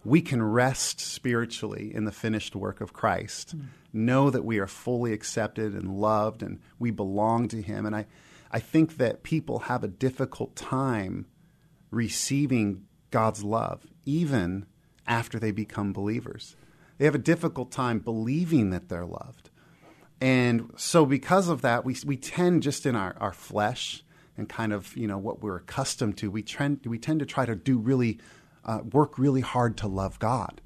We 0.06 0.22
can 0.22 0.42
rest 0.42 1.00
spiritually 1.00 1.94
in 1.94 2.06
the 2.06 2.12
finished 2.12 2.56
work 2.56 2.82
of 2.82 2.94
Christ. 2.94 3.58
Mm. 3.58 3.66
Know 3.94 4.30
that 4.30 4.46
we 4.46 4.60
are 4.60 4.68
fully 4.68 5.14
accepted 5.14 5.74
and 5.74 6.00
loved 6.00 6.44
and 6.44 6.60
we 6.80 6.92
belong 6.92 7.48
to 7.50 7.62
Him. 7.62 7.86
And 7.86 7.96
I, 7.96 8.06
I 8.52 8.60
think 8.60 8.98
that 8.98 9.24
people 9.24 9.60
have 9.60 9.84
a 9.84 9.88
difficult 9.88 10.56
time 10.56 11.26
receiving 11.92 12.86
God's 13.12 13.44
love, 13.44 13.86
even 14.06 14.66
after 15.06 15.40
they 15.40 15.52
become 15.52 15.94
believers. 15.94 16.56
They 16.98 17.06
have 17.06 17.16
a 17.16 17.20
difficult 17.20 17.72
time 17.72 18.00
believing 18.00 18.70
that 18.70 18.90
they're 18.90 19.06
loved. 19.06 19.50
And 20.22 20.72
so, 20.78 21.06
because 21.06 21.50
of 21.50 21.62
that, 21.62 21.84
we, 21.84 21.98
we 22.06 22.16
tend 22.16 22.64
just 22.64 22.86
in 22.86 22.96
our, 22.96 23.16
our 23.20 23.34
flesh, 23.34 24.04
and 24.38 24.50
kind 24.50 24.74
of 24.74 24.96
you 24.96 25.08
know 25.08 25.18
what 25.18 25.42
we're 25.42 25.58
accustomed 25.58 26.18
to, 26.18 26.32
we 26.32 26.42
trend 26.42 26.80
we 26.86 26.98
tend 26.98 27.20
to 27.20 27.26
try 27.26 27.46
to 27.46 27.56
do 27.56 27.78
really 27.78 28.20
uh, 28.66 28.80
work 28.92 29.20
really 29.20 29.42
hard 29.42 29.78
to 29.78 29.88
love 29.88 30.20
God, 30.20 30.62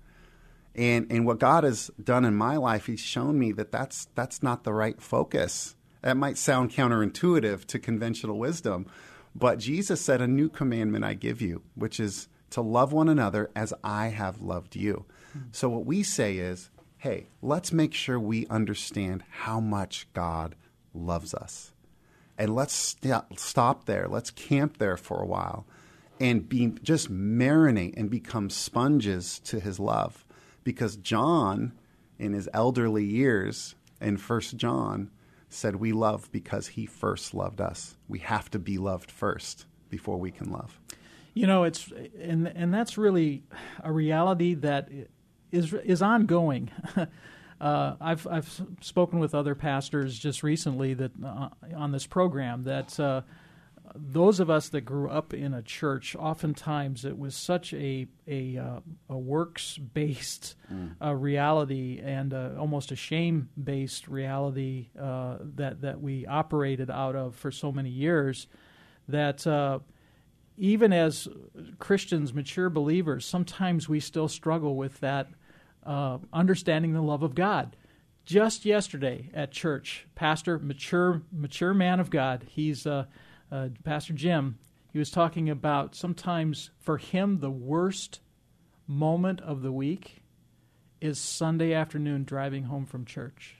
and 0.75 1.07
and 1.11 1.25
what 1.25 1.39
God 1.39 1.63
has 1.63 1.89
done 2.01 2.23
in 2.23 2.35
my 2.35 2.57
life, 2.57 2.85
He's 2.85 2.99
shown 2.99 3.39
me 3.39 3.51
that 3.53 3.71
that's 3.71 4.07
that's 4.15 4.43
not 4.43 4.63
the 4.63 4.73
right 4.73 5.01
focus. 5.01 5.75
That 6.01 6.17
might 6.17 6.37
sound 6.37 6.71
counterintuitive 6.71 7.65
to 7.65 7.79
conventional 7.79 8.37
wisdom, 8.37 8.85
but 9.35 9.59
Jesus 9.59 10.01
said, 10.01 10.21
A 10.21 10.27
new 10.27 10.49
commandment 10.49 11.03
I 11.03 11.13
give 11.13 11.41
you, 11.41 11.63
which 11.75 11.99
is 11.99 12.29
to 12.51 12.61
love 12.61 12.93
one 12.93 13.09
another 13.09 13.49
as 13.55 13.73
I 13.83 14.07
have 14.07 14.41
loved 14.41 14.75
you. 14.75 15.05
So, 15.51 15.69
what 15.69 15.85
we 15.85 16.03
say 16.03 16.37
is, 16.37 16.69
hey, 16.97 17.27
let's 17.41 17.71
make 17.71 17.93
sure 17.93 18.19
we 18.19 18.47
understand 18.47 19.23
how 19.29 19.59
much 19.59 20.07
God 20.13 20.55
loves 20.93 21.33
us. 21.33 21.73
And 22.37 22.55
let's 22.55 22.73
st- 22.73 23.39
stop 23.39 23.85
there. 23.85 24.07
Let's 24.07 24.31
camp 24.31 24.77
there 24.77 24.97
for 24.97 25.21
a 25.21 25.25
while 25.25 25.65
and 26.19 26.47
be 26.47 26.73
just 26.83 27.11
marinate 27.11 27.95
and 27.97 28.09
become 28.09 28.49
sponges 28.49 29.39
to 29.39 29.59
his 29.59 29.79
love. 29.79 30.25
Because 30.63 30.97
John, 30.97 31.73
in 32.19 32.33
his 32.33 32.49
elderly 32.53 33.05
years 33.05 33.75
in 34.01 34.17
First 34.17 34.57
John, 34.57 35.11
said 35.49 35.77
we 35.77 35.93
love 35.93 36.29
because 36.31 36.67
he 36.67 36.85
first 36.85 37.33
loved 37.33 37.61
us. 37.61 37.95
We 38.07 38.19
have 38.19 38.49
to 38.51 38.59
be 38.59 38.77
loved 38.77 39.09
first 39.09 39.65
before 39.89 40.17
we 40.17 40.31
can 40.31 40.51
love. 40.51 40.79
You 41.33 41.47
know, 41.47 41.63
it's 41.63 41.91
and 42.19 42.47
and 42.47 42.73
that's 42.73 42.97
really 42.97 43.43
a 43.83 43.91
reality 43.91 44.55
that 44.55 44.89
is 45.51 45.73
is 45.73 46.01
ongoing. 46.01 46.71
uh, 47.61 47.95
I've 47.99 48.27
I've 48.27 48.61
spoken 48.81 49.19
with 49.19 49.35
other 49.35 49.55
pastors 49.55 50.17
just 50.17 50.43
recently 50.43 50.93
that 50.93 51.11
uh, 51.23 51.49
on 51.75 51.91
this 51.91 52.05
program 52.05 52.63
that 52.63 52.99
uh, 52.99 53.21
those 53.95 54.39
of 54.39 54.49
us 54.49 54.69
that 54.69 54.81
grew 54.81 55.09
up 55.09 55.33
in 55.33 55.53
a 55.53 55.61
church, 55.61 56.15
oftentimes 56.15 57.05
it 57.05 57.17
was 57.17 57.35
such 57.35 57.73
a 57.73 58.07
a, 58.27 58.57
uh, 58.57 58.79
a 59.09 59.17
works 59.17 59.77
based 59.77 60.55
mm. 60.71 60.93
uh, 61.01 61.13
reality 61.13 61.99
and 62.03 62.33
uh, 62.33 62.51
almost 62.57 62.91
a 62.91 62.95
shame 62.95 63.49
based 63.61 64.07
reality 64.07 64.89
uh, 64.99 65.37
that 65.55 65.81
that 65.81 66.01
we 66.01 66.25
operated 66.25 66.89
out 66.89 67.15
of 67.15 67.35
for 67.35 67.51
so 67.51 67.71
many 67.71 67.89
years 67.89 68.47
that 69.07 69.45
uh, 69.47 69.79
even 70.57 70.91
as 70.91 71.27
Christians, 71.79 72.33
mature 72.33 72.69
believers, 72.69 73.25
sometimes 73.25 73.87
we 73.87 73.99
still 73.99 74.27
struggle 74.27 74.75
with 74.75 74.99
that 74.99 75.27
uh, 75.83 76.17
understanding 76.33 76.93
the 76.93 77.01
love 77.01 77.23
of 77.23 77.35
God. 77.35 77.75
Just 78.25 78.65
yesterday 78.65 79.29
at 79.33 79.51
church, 79.51 80.05
pastor, 80.15 80.59
mature 80.59 81.21
mature 81.31 81.73
man 81.73 81.99
of 81.99 82.09
God, 82.09 82.45
he's 82.49 82.85
uh, 82.85 83.05
Pastor 83.83 84.13
Jim, 84.13 84.57
he 84.91 84.99
was 84.99 85.11
talking 85.11 85.49
about 85.49 85.95
sometimes 85.95 86.71
for 86.79 86.97
him 86.97 87.39
the 87.39 87.51
worst 87.51 88.19
moment 88.87 89.39
of 89.41 89.61
the 89.61 89.71
week 89.71 90.23
is 90.99 91.19
Sunday 91.19 91.73
afternoon 91.73 92.23
driving 92.23 92.63
home 92.63 92.85
from 92.85 93.05
church. 93.05 93.57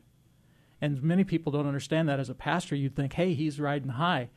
And 0.81 1.01
many 1.01 1.23
people 1.23 1.51
don't 1.51 1.67
understand 1.67 2.09
that 2.09 2.19
as 2.19 2.29
a 2.29 2.35
pastor. 2.35 2.75
You'd 2.75 2.95
think, 2.95 3.13
hey, 3.13 3.33
he's 3.33 3.59
riding 3.59 3.89
high. 3.89 4.29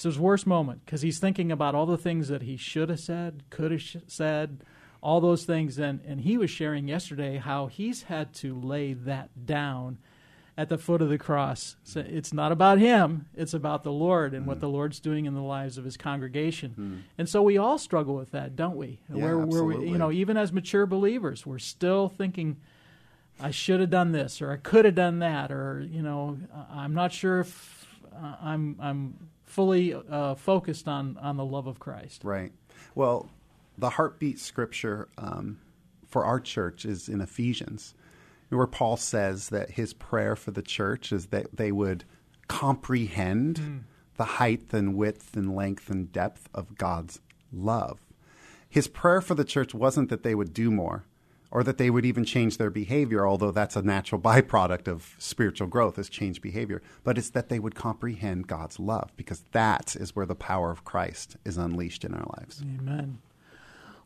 It's 0.00 0.04
his 0.04 0.18
worst 0.18 0.46
moment 0.46 0.86
because 0.86 1.02
he's 1.02 1.18
thinking 1.18 1.52
about 1.52 1.74
all 1.74 1.84
the 1.84 1.98
things 1.98 2.28
that 2.28 2.40
he 2.40 2.56
should 2.56 2.88
have 2.88 3.00
said, 3.00 3.42
could 3.50 3.70
have 3.70 3.82
said, 4.06 4.64
all 5.02 5.20
those 5.20 5.44
things. 5.44 5.78
And, 5.78 6.00
and 6.06 6.22
he 6.22 6.38
was 6.38 6.48
sharing 6.48 6.88
yesterday 6.88 7.36
how 7.36 7.66
he's 7.66 8.04
had 8.04 8.32
to 8.36 8.58
lay 8.58 8.94
that 8.94 9.44
down 9.44 9.98
at 10.56 10.70
the 10.70 10.78
foot 10.78 11.02
of 11.02 11.10
the 11.10 11.18
cross. 11.18 11.76
So 11.84 12.00
it's 12.00 12.32
not 12.32 12.50
about 12.50 12.78
him, 12.78 13.26
it's 13.36 13.52
about 13.52 13.82
the 13.82 13.92
Lord 13.92 14.32
and 14.32 14.44
mm. 14.44 14.48
what 14.48 14.60
the 14.60 14.70
Lord's 14.70 15.00
doing 15.00 15.26
in 15.26 15.34
the 15.34 15.42
lives 15.42 15.76
of 15.76 15.84
his 15.84 15.98
congregation. 15.98 16.74
Mm. 16.78 17.02
And 17.18 17.28
so 17.28 17.42
we 17.42 17.58
all 17.58 17.76
struggle 17.76 18.14
with 18.14 18.30
that, 18.30 18.56
don't 18.56 18.76
we? 18.76 19.00
Yeah, 19.14 19.22
where, 19.22 19.38
where 19.38 19.64
we, 19.64 19.86
you 19.86 19.98
know, 19.98 20.10
even 20.10 20.38
as 20.38 20.50
mature 20.50 20.86
believers, 20.86 21.44
we're 21.44 21.58
still 21.58 22.08
thinking 22.08 22.56
I 23.38 23.50
should 23.50 23.80
have 23.80 23.90
done 23.90 24.12
this 24.12 24.40
or 24.40 24.50
I 24.50 24.56
could 24.56 24.86
have 24.86 24.94
done 24.94 25.18
that 25.18 25.52
or 25.52 25.86
you 25.86 26.00
know, 26.00 26.38
I'm 26.70 26.94
not 26.94 27.12
sure 27.12 27.40
if 27.40 27.86
uh, 28.16 28.36
I'm 28.40 28.76
I'm 28.80 29.29
fully 29.50 29.94
uh, 29.94 30.34
focused 30.36 30.86
on 30.88 31.16
on 31.18 31.36
the 31.36 31.44
love 31.44 31.66
of 31.66 31.78
Christ. 31.78 32.22
Right. 32.24 32.52
Well, 32.94 33.30
the 33.76 33.90
heartbeat 33.90 34.38
scripture 34.38 35.08
um, 35.18 35.58
for 36.06 36.24
our 36.24 36.40
church 36.40 36.84
is 36.84 37.08
in 37.08 37.20
Ephesians 37.20 37.94
where 38.50 38.66
Paul 38.66 38.96
says 38.96 39.48
that 39.50 39.72
his 39.72 39.92
prayer 39.92 40.34
for 40.34 40.50
the 40.50 40.62
church 40.62 41.12
is 41.12 41.26
that 41.26 41.56
they 41.56 41.70
would 41.70 42.04
comprehend 42.48 43.56
mm. 43.60 43.80
the 44.16 44.24
height 44.24 44.72
and 44.72 44.96
width 44.96 45.36
and 45.36 45.54
length 45.54 45.88
and 45.88 46.10
depth 46.10 46.48
of 46.52 46.76
God's 46.76 47.20
love. 47.52 48.00
His 48.68 48.88
prayer 48.88 49.20
for 49.20 49.34
the 49.34 49.44
church 49.44 49.72
wasn't 49.72 50.10
that 50.10 50.22
they 50.22 50.34
would 50.34 50.52
do 50.52 50.70
more 50.70 51.04
or 51.50 51.62
that 51.64 51.78
they 51.78 51.90
would 51.90 52.04
even 52.04 52.24
change 52.24 52.58
their 52.58 52.70
behavior, 52.70 53.26
although 53.26 53.50
that's 53.50 53.76
a 53.76 53.82
natural 53.82 54.20
byproduct 54.20 54.88
of 54.88 55.14
spiritual 55.18 55.66
growth 55.66 55.98
is 55.98 56.08
change 56.08 56.40
behavior, 56.40 56.82
but 57.04 57.18
it's 57.18 57.30
that 57.30 57.48
they 57.48 57.58
would 57.58 57.74
comprehend 57.74 58.46
God's 58.46 58.78
love 58.78 59.12
because 59.16 59.44
that 59.52 59.96
is 59.96 60.14
where 60.14 60.26
the 60.26 60.34
power 60.34 60.70
of 60.70 60.84
Christ 60.84 61.36
is 61.44 61.56
unleashed 61.56 62.04
in 62.04 62.14
our 62.14 62.26
lives. 62.38 62.62
Amen. 62.62 63.18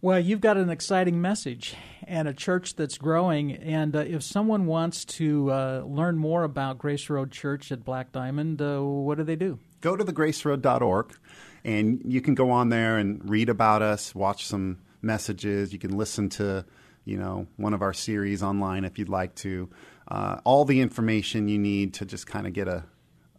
Well, 0.05 0.21
you've 0.21 0.43
got 0.43 0.59
an 0.59 0.69
exciting 0.69 1.23
message 1.23 1.75
and 2.07 2.29
a 2.29 2.35
church 2.35 2.77
that's 2.77 2.99
growing. 2.99 3.53
And 3.53 3.97
uh, 3.97 4.01
if 4.01 4.23
someone 4.23 4.67
wants 4.67 5.07
to 5.07 5.51
uh, 5.51 5.83
learn 5.87 6.19
more 6.19 6.45
about 6.45 6.77
Grace 6.77 7.09
Road 7.09 7.33
Church 7.33 7.73
at 7.73 7.87
Black 7.87 8.13
Diamond, 8.13 8.61
uh, 8.61 8.83
what 8.83 9.17
do 9.17 9.25
they 9.25 9.35
do? 9.35 9.59
Go 9.81 9.97
to 9.97 10.05
thegraceroad.org 10.05 11.17
and 11.65 12.03
you 12.05 12.21
can 12.21 12.35
go 12.35 12.51
on 12.51 12.69
there 12.69 12.99
and 12.99 13.27
read 13.31 13.49
about 13.49 13.81
us, 13.81 14.15
watch 14.15 14.47
some 14.47 14.77
messages. 15.01 15.73
You 15.73 15.79
can 15.79 15.97
listen 15.97 16.29
to, 16.31 16.67
you 17.05 17.17
know, 17.17 17.47
one 17.57 17.75
of 17.75 17.83
our 17.83 17.93
series 17.93 18.43
online 18.43 18.85
if 18.85 18.99
you'd 18.99 19.09
like 19.09 19.35
to. 19.37 19.69
Uh, 20.07 20.39
all 20.45 20.65
the 20.65 20.81
information 20.81 21.49
you 21.49 21.59
need 21.59 21.95
to 21.95 22.05
just 22.05 22.27
kind 22.27 22.47
of 22.47 22.53
get 22.53 22.69
a, 22.69 22.85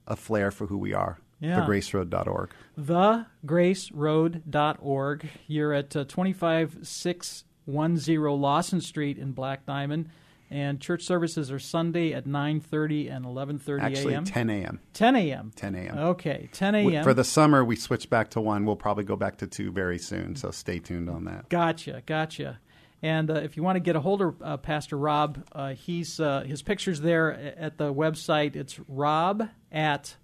a 0.08 0.16
flair 0.16 0.50
for 0.50 0.66
who 0.66 0.78
we 0.78 0.94
are 0.94 1.20
yeah. 1.40 1.62
thegraceroad.org. 1.62 2.52
Thegraceroad.org. 2.80 5.30
You're 5.48 5.74
at 5.74 5.96
uh, 5.96 6.06
25610 6.06 8.42
Lawson 8.42 8.82
Street 8.82 9.18
in 9.18 9.32
Black 9.32 9.66
Diamond. 9.66 10.10
And 10.52 10.80
church 10.80 11.02
services 11.04 11.52
are 11.52 11.58
Sunday 11.58 12.14
at 12.14 12.26
9.30 12.26 13.12
and 13.12 13.26
11.30 13.26 13.82
Actually, 13.82 14.14
a.m. 14.14 14.26
10 14.26 14.52
a.m. 14.52 14.80
10 14.94 15.16
a.m. 15.16 15.52
10 15.56 15.76
a.m. 15.76 15.98
Okay, 15.98 16.50
10 16.54 16.76
a.m. 16.76 17.04
For 17.04 17.16
the 17.16 17.24
summer, 17.24 17.66
we 17.66 17.76
switch 17.76 18.12
back 18.12 18.30
to 18.30 18.40
1. 18.40 18.64
We'll 18.64 18.76
probably 18.76 19.06
go 19.06 19.16
back 19.16 19.38
to 19.38 19.48
2 19.48 19.72
very 19.72 19.98
soon, 19.98 20.36
so 20.36 20.52
stay 20.52 20.78
tuned 20.78 21.10
on 21.10 21.26
that. 21.26 21.50
Gotcha, 21.50 22.04
gotcha. 22.06 22.60
And 23.02 23.30
uh, 23.30 23.36
if 23.36 23.58
you 23.58 23.64
want 23.64 23.76
to 23.76 23.82
get 23.82 23.96
a 23.96 24.00
hold 24.00 24.22
of 24.22 24.42
uh, 24.42 24.58
Pastor 24.58 24.98
Rob, 24.98 25.46
uh, 25.52 25.74
he's 25.74 26.20
uh, 26.20 26.42
his 26.42 26.62
picture's 26.62 27.02
there 27.02 27.34
at 27.58 27.78
the 27.78 27.94
website. 27.94 28.56
It's 28.56 28.80
rob 28.88 29.50
at 29.72 30.16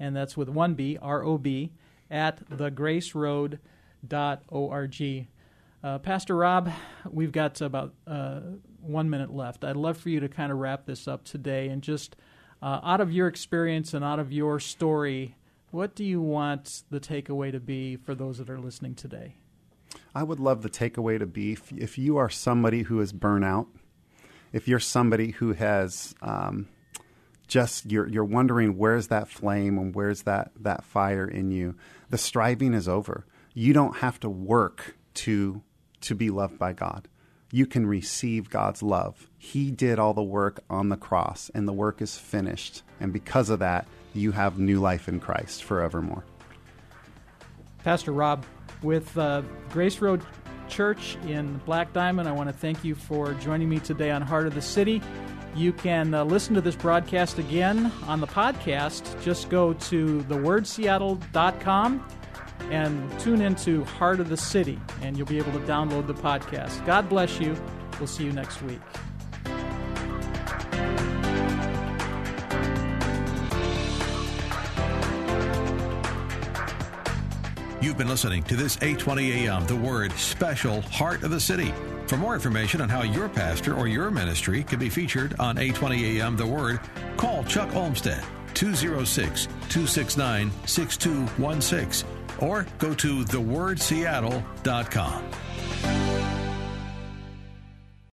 and 0.00 0.16
that's 0.16 0.36
with 0.36 0.48
one 0.48 0.74
B, 0.74 0.98
R 1.00 1.22
O 1.22 1.38
B, 1.38 1.70
at 2.10 2.48
thegraceroad.org. 2.50 5.28
Uh, 5.82 5.98
Pastor 5.98 6.36
Rob, 6.36 6.70
we've 7.08 7.32
got 7.32 7.60
about 7.60 7.94
uh, 8.06 8.40
one 8.80 9.08
minute 9.08 9.32
left. 9.32 9.64
I'd 9.64 9.76
love 9.76 9.98
for 9.98 10.08
you 10.08 10.20
to 10.20 10.28
kind 10.28 10.50
of 10.50 10.58
wrap 10.58 10.86
this 10.86 11.06
up 11.06 11.24
today 11.24 11.68
and 11.68 11.82
just 11.82 12.16
uh, 12.60 12.80
out 12.82 13.00
of 13.00 13.12
your 13.12 13.28
experience 13.28 13.94
and 13.94 14.04
out 14.04 14.18
of 14.18 14.32
your 14.32 14.60
story, 14.60 15.36
what 15.70 15.94
do 15.94 16.04
you 16.04 16.20
want 16.20 16.82
the 16.90 17.00
takeaway 17.00 17.52
to 17.52 17.60
be 17.60 17.96
for 17.96 18.14
those 18.14 18.38
that 18.38 18.50
are 18.50 18.58
listening 18.58 18.94
today? 18.94 19.36
I 20.14 20.22
would 20.22 20.40
love 20.40 20.62
the 20.62 20.70
takeaway 20.70 21.18
to 21.18 21.26
be 21.26 21.52
if, 21.52 21.72
if 21.72 21.98
you 21.98 22.16
are 22.16 22.28
somebody 22.28 22.82
who 22.82 23.00
is 23.00 23.12
burnout, 23.12 23.66
if 24.52 24.66
you're 24.66 24.80
somebody 24.80 25.30
who 25.30 25.52
has 25.52 26.14
um, 26.22 26.68
just 27.46 27.90
you're 27.90 28.08
you're 28.08 28.24
wondering 28.24 28.78
where's 28.78 29.08
that 29.08 29.28
flame 29.28 29.76
and 29.76 29.94
where's 29.94 30.22
that 30.22 30.52
that 30.60 30.84
fire 30.84 31.26
in 31.26 31.50
you. 31.50 31.74
The 32.08 32.18
striving 32.18 32.74
is 32.74 32.88
over. 32.88 33.26
You 33.54 33.72
don't 33.72 33.98
have 33.98 34.18
to 34.20 34.30
work 34.30 34.96
to 35.14 35.62
to 36.02 36.14
be 36.14 36.30
loved 36.30 36.58
by 36.58 36.72
God. 36.72 37.08
You 37.52 37.66
can 37.66 37.86
receive 37.86 38.48
God's 38.48 38.82
love. 38.82 39.28
He 39.36 39.72
did 39.72 39.98
all 39.98 40.14
the 40.14 40.22
work 40.22 40.62
on 40.70 40.88
the 40.88 40.96
cross 40.96 41.50
and 41.52 41.66
the 41.66 41.72
work 41.72 42.00
is 42.00 42.16
finished. 42.16 42.82
And 43.00 43.12
because 43.12 43.50
of 43.50 43.58
that, 43.58 43.86
you 44.14 44.32
have 44.32 44.58
new 44.58 44.78
life 44.78 45.08
in 45.08 45.18
Christ 45.18 45.64
forevermore. 45.64 46.24
Pastor 47.82 48.12
Rob, 48.12 48.44
with 48.82 49.16
uh, 49.16 49.42
Grace 49.70 50.00
Road 50.00 50.22
Church 50.68 51.16
in 51.26 51.58
Black 51.66 51.92
Diamond, 51.92 52.28
I 52.28 52.32
want 52.32 52.48
to 52.48 52.52
thank 52.52 52.84
you 52.84 52.94
for 52.94 53.34
joining 53.34 53.68
me 53.68 53.80
today 53.80 54.10
on 54.10 54.22
Heart 54.22 54.46
of 54.46 54.54
the 54.54 54.62
City. 54.62 55.02
You 55.56 55.72
can 55.72 56.14
uh, 56.14 56.24
listen 56.24 56.54
to 56.54 56.60
this 56.60 56.76
broadcast 56.76 57.38
again 57.38 57.92
on 58.06 58.20
the 58.20 58.26
podcast. 58.26 59.20
Just 59.22 59.48
go 59.48 59.72
to 59.74 60.20
thewordseattle.com 60.22 62.06
and 62.70 63.20
tune 63.20 63.40
into 63.40 63.84
Heart 63.84 64.20
of 64.20 64.28
the 64.28 64.36
City, 64.36 64.78
and 65.02 65.16
you'll 65.16 65.26
be 65.26 65.38
able 65.38 65.52
to 65.52 65.58
download 65.60 66.06
the 66.06 66.14
podcast. 66.14 66.84
God 66.86 67.08
bless 67.08 67.40
you. 67.40 67.56
We'll 67.98 68.06
see 68.06 68.24
you 68.24 68.32
next 68.32 68.62
week. 68.62 68.80
You've 77.80 77.96
been 77.96 78.08
listening 78.08 78.42
to 78.42 78.56
this 78.56 78.76
820 78.82 79.46
AM 79.46 79.66
The 79.66 79.74
Word 79.74 80.12
special 80.12 80.82
Heart 80.82 81.22
of 81.22 81.30
the 81.30 81.40
City. 81.40 81.72
For 82.06 82.18
more 82.18 82.34
information 82.34 82.82
on 82.82 82.90
how 82.90 83.04
your 83.04 83.26
pastor 83.26 83.74
or 83.74 83.88
your 83.88 84.10
ministry 84.10 84.62
can 84.62 84.78
be 84.78 84.90
featured 84.90 85.34
on 85.40 85.56
820 85.56 86.20
AM 86.20 86.36
The 86.36 86.46
Word, 86.46 86.78
call 87.16 87.42
Chuck 87.44 87.74
Olmstead 87.74 88.22
206 88.52 89.46
269 89.46 90.50
6216 90.66 92.06
or 92.40 92.66
go 92.78 92.92
to 92.92 93.24
thewordseattle.com. 93.24 95.30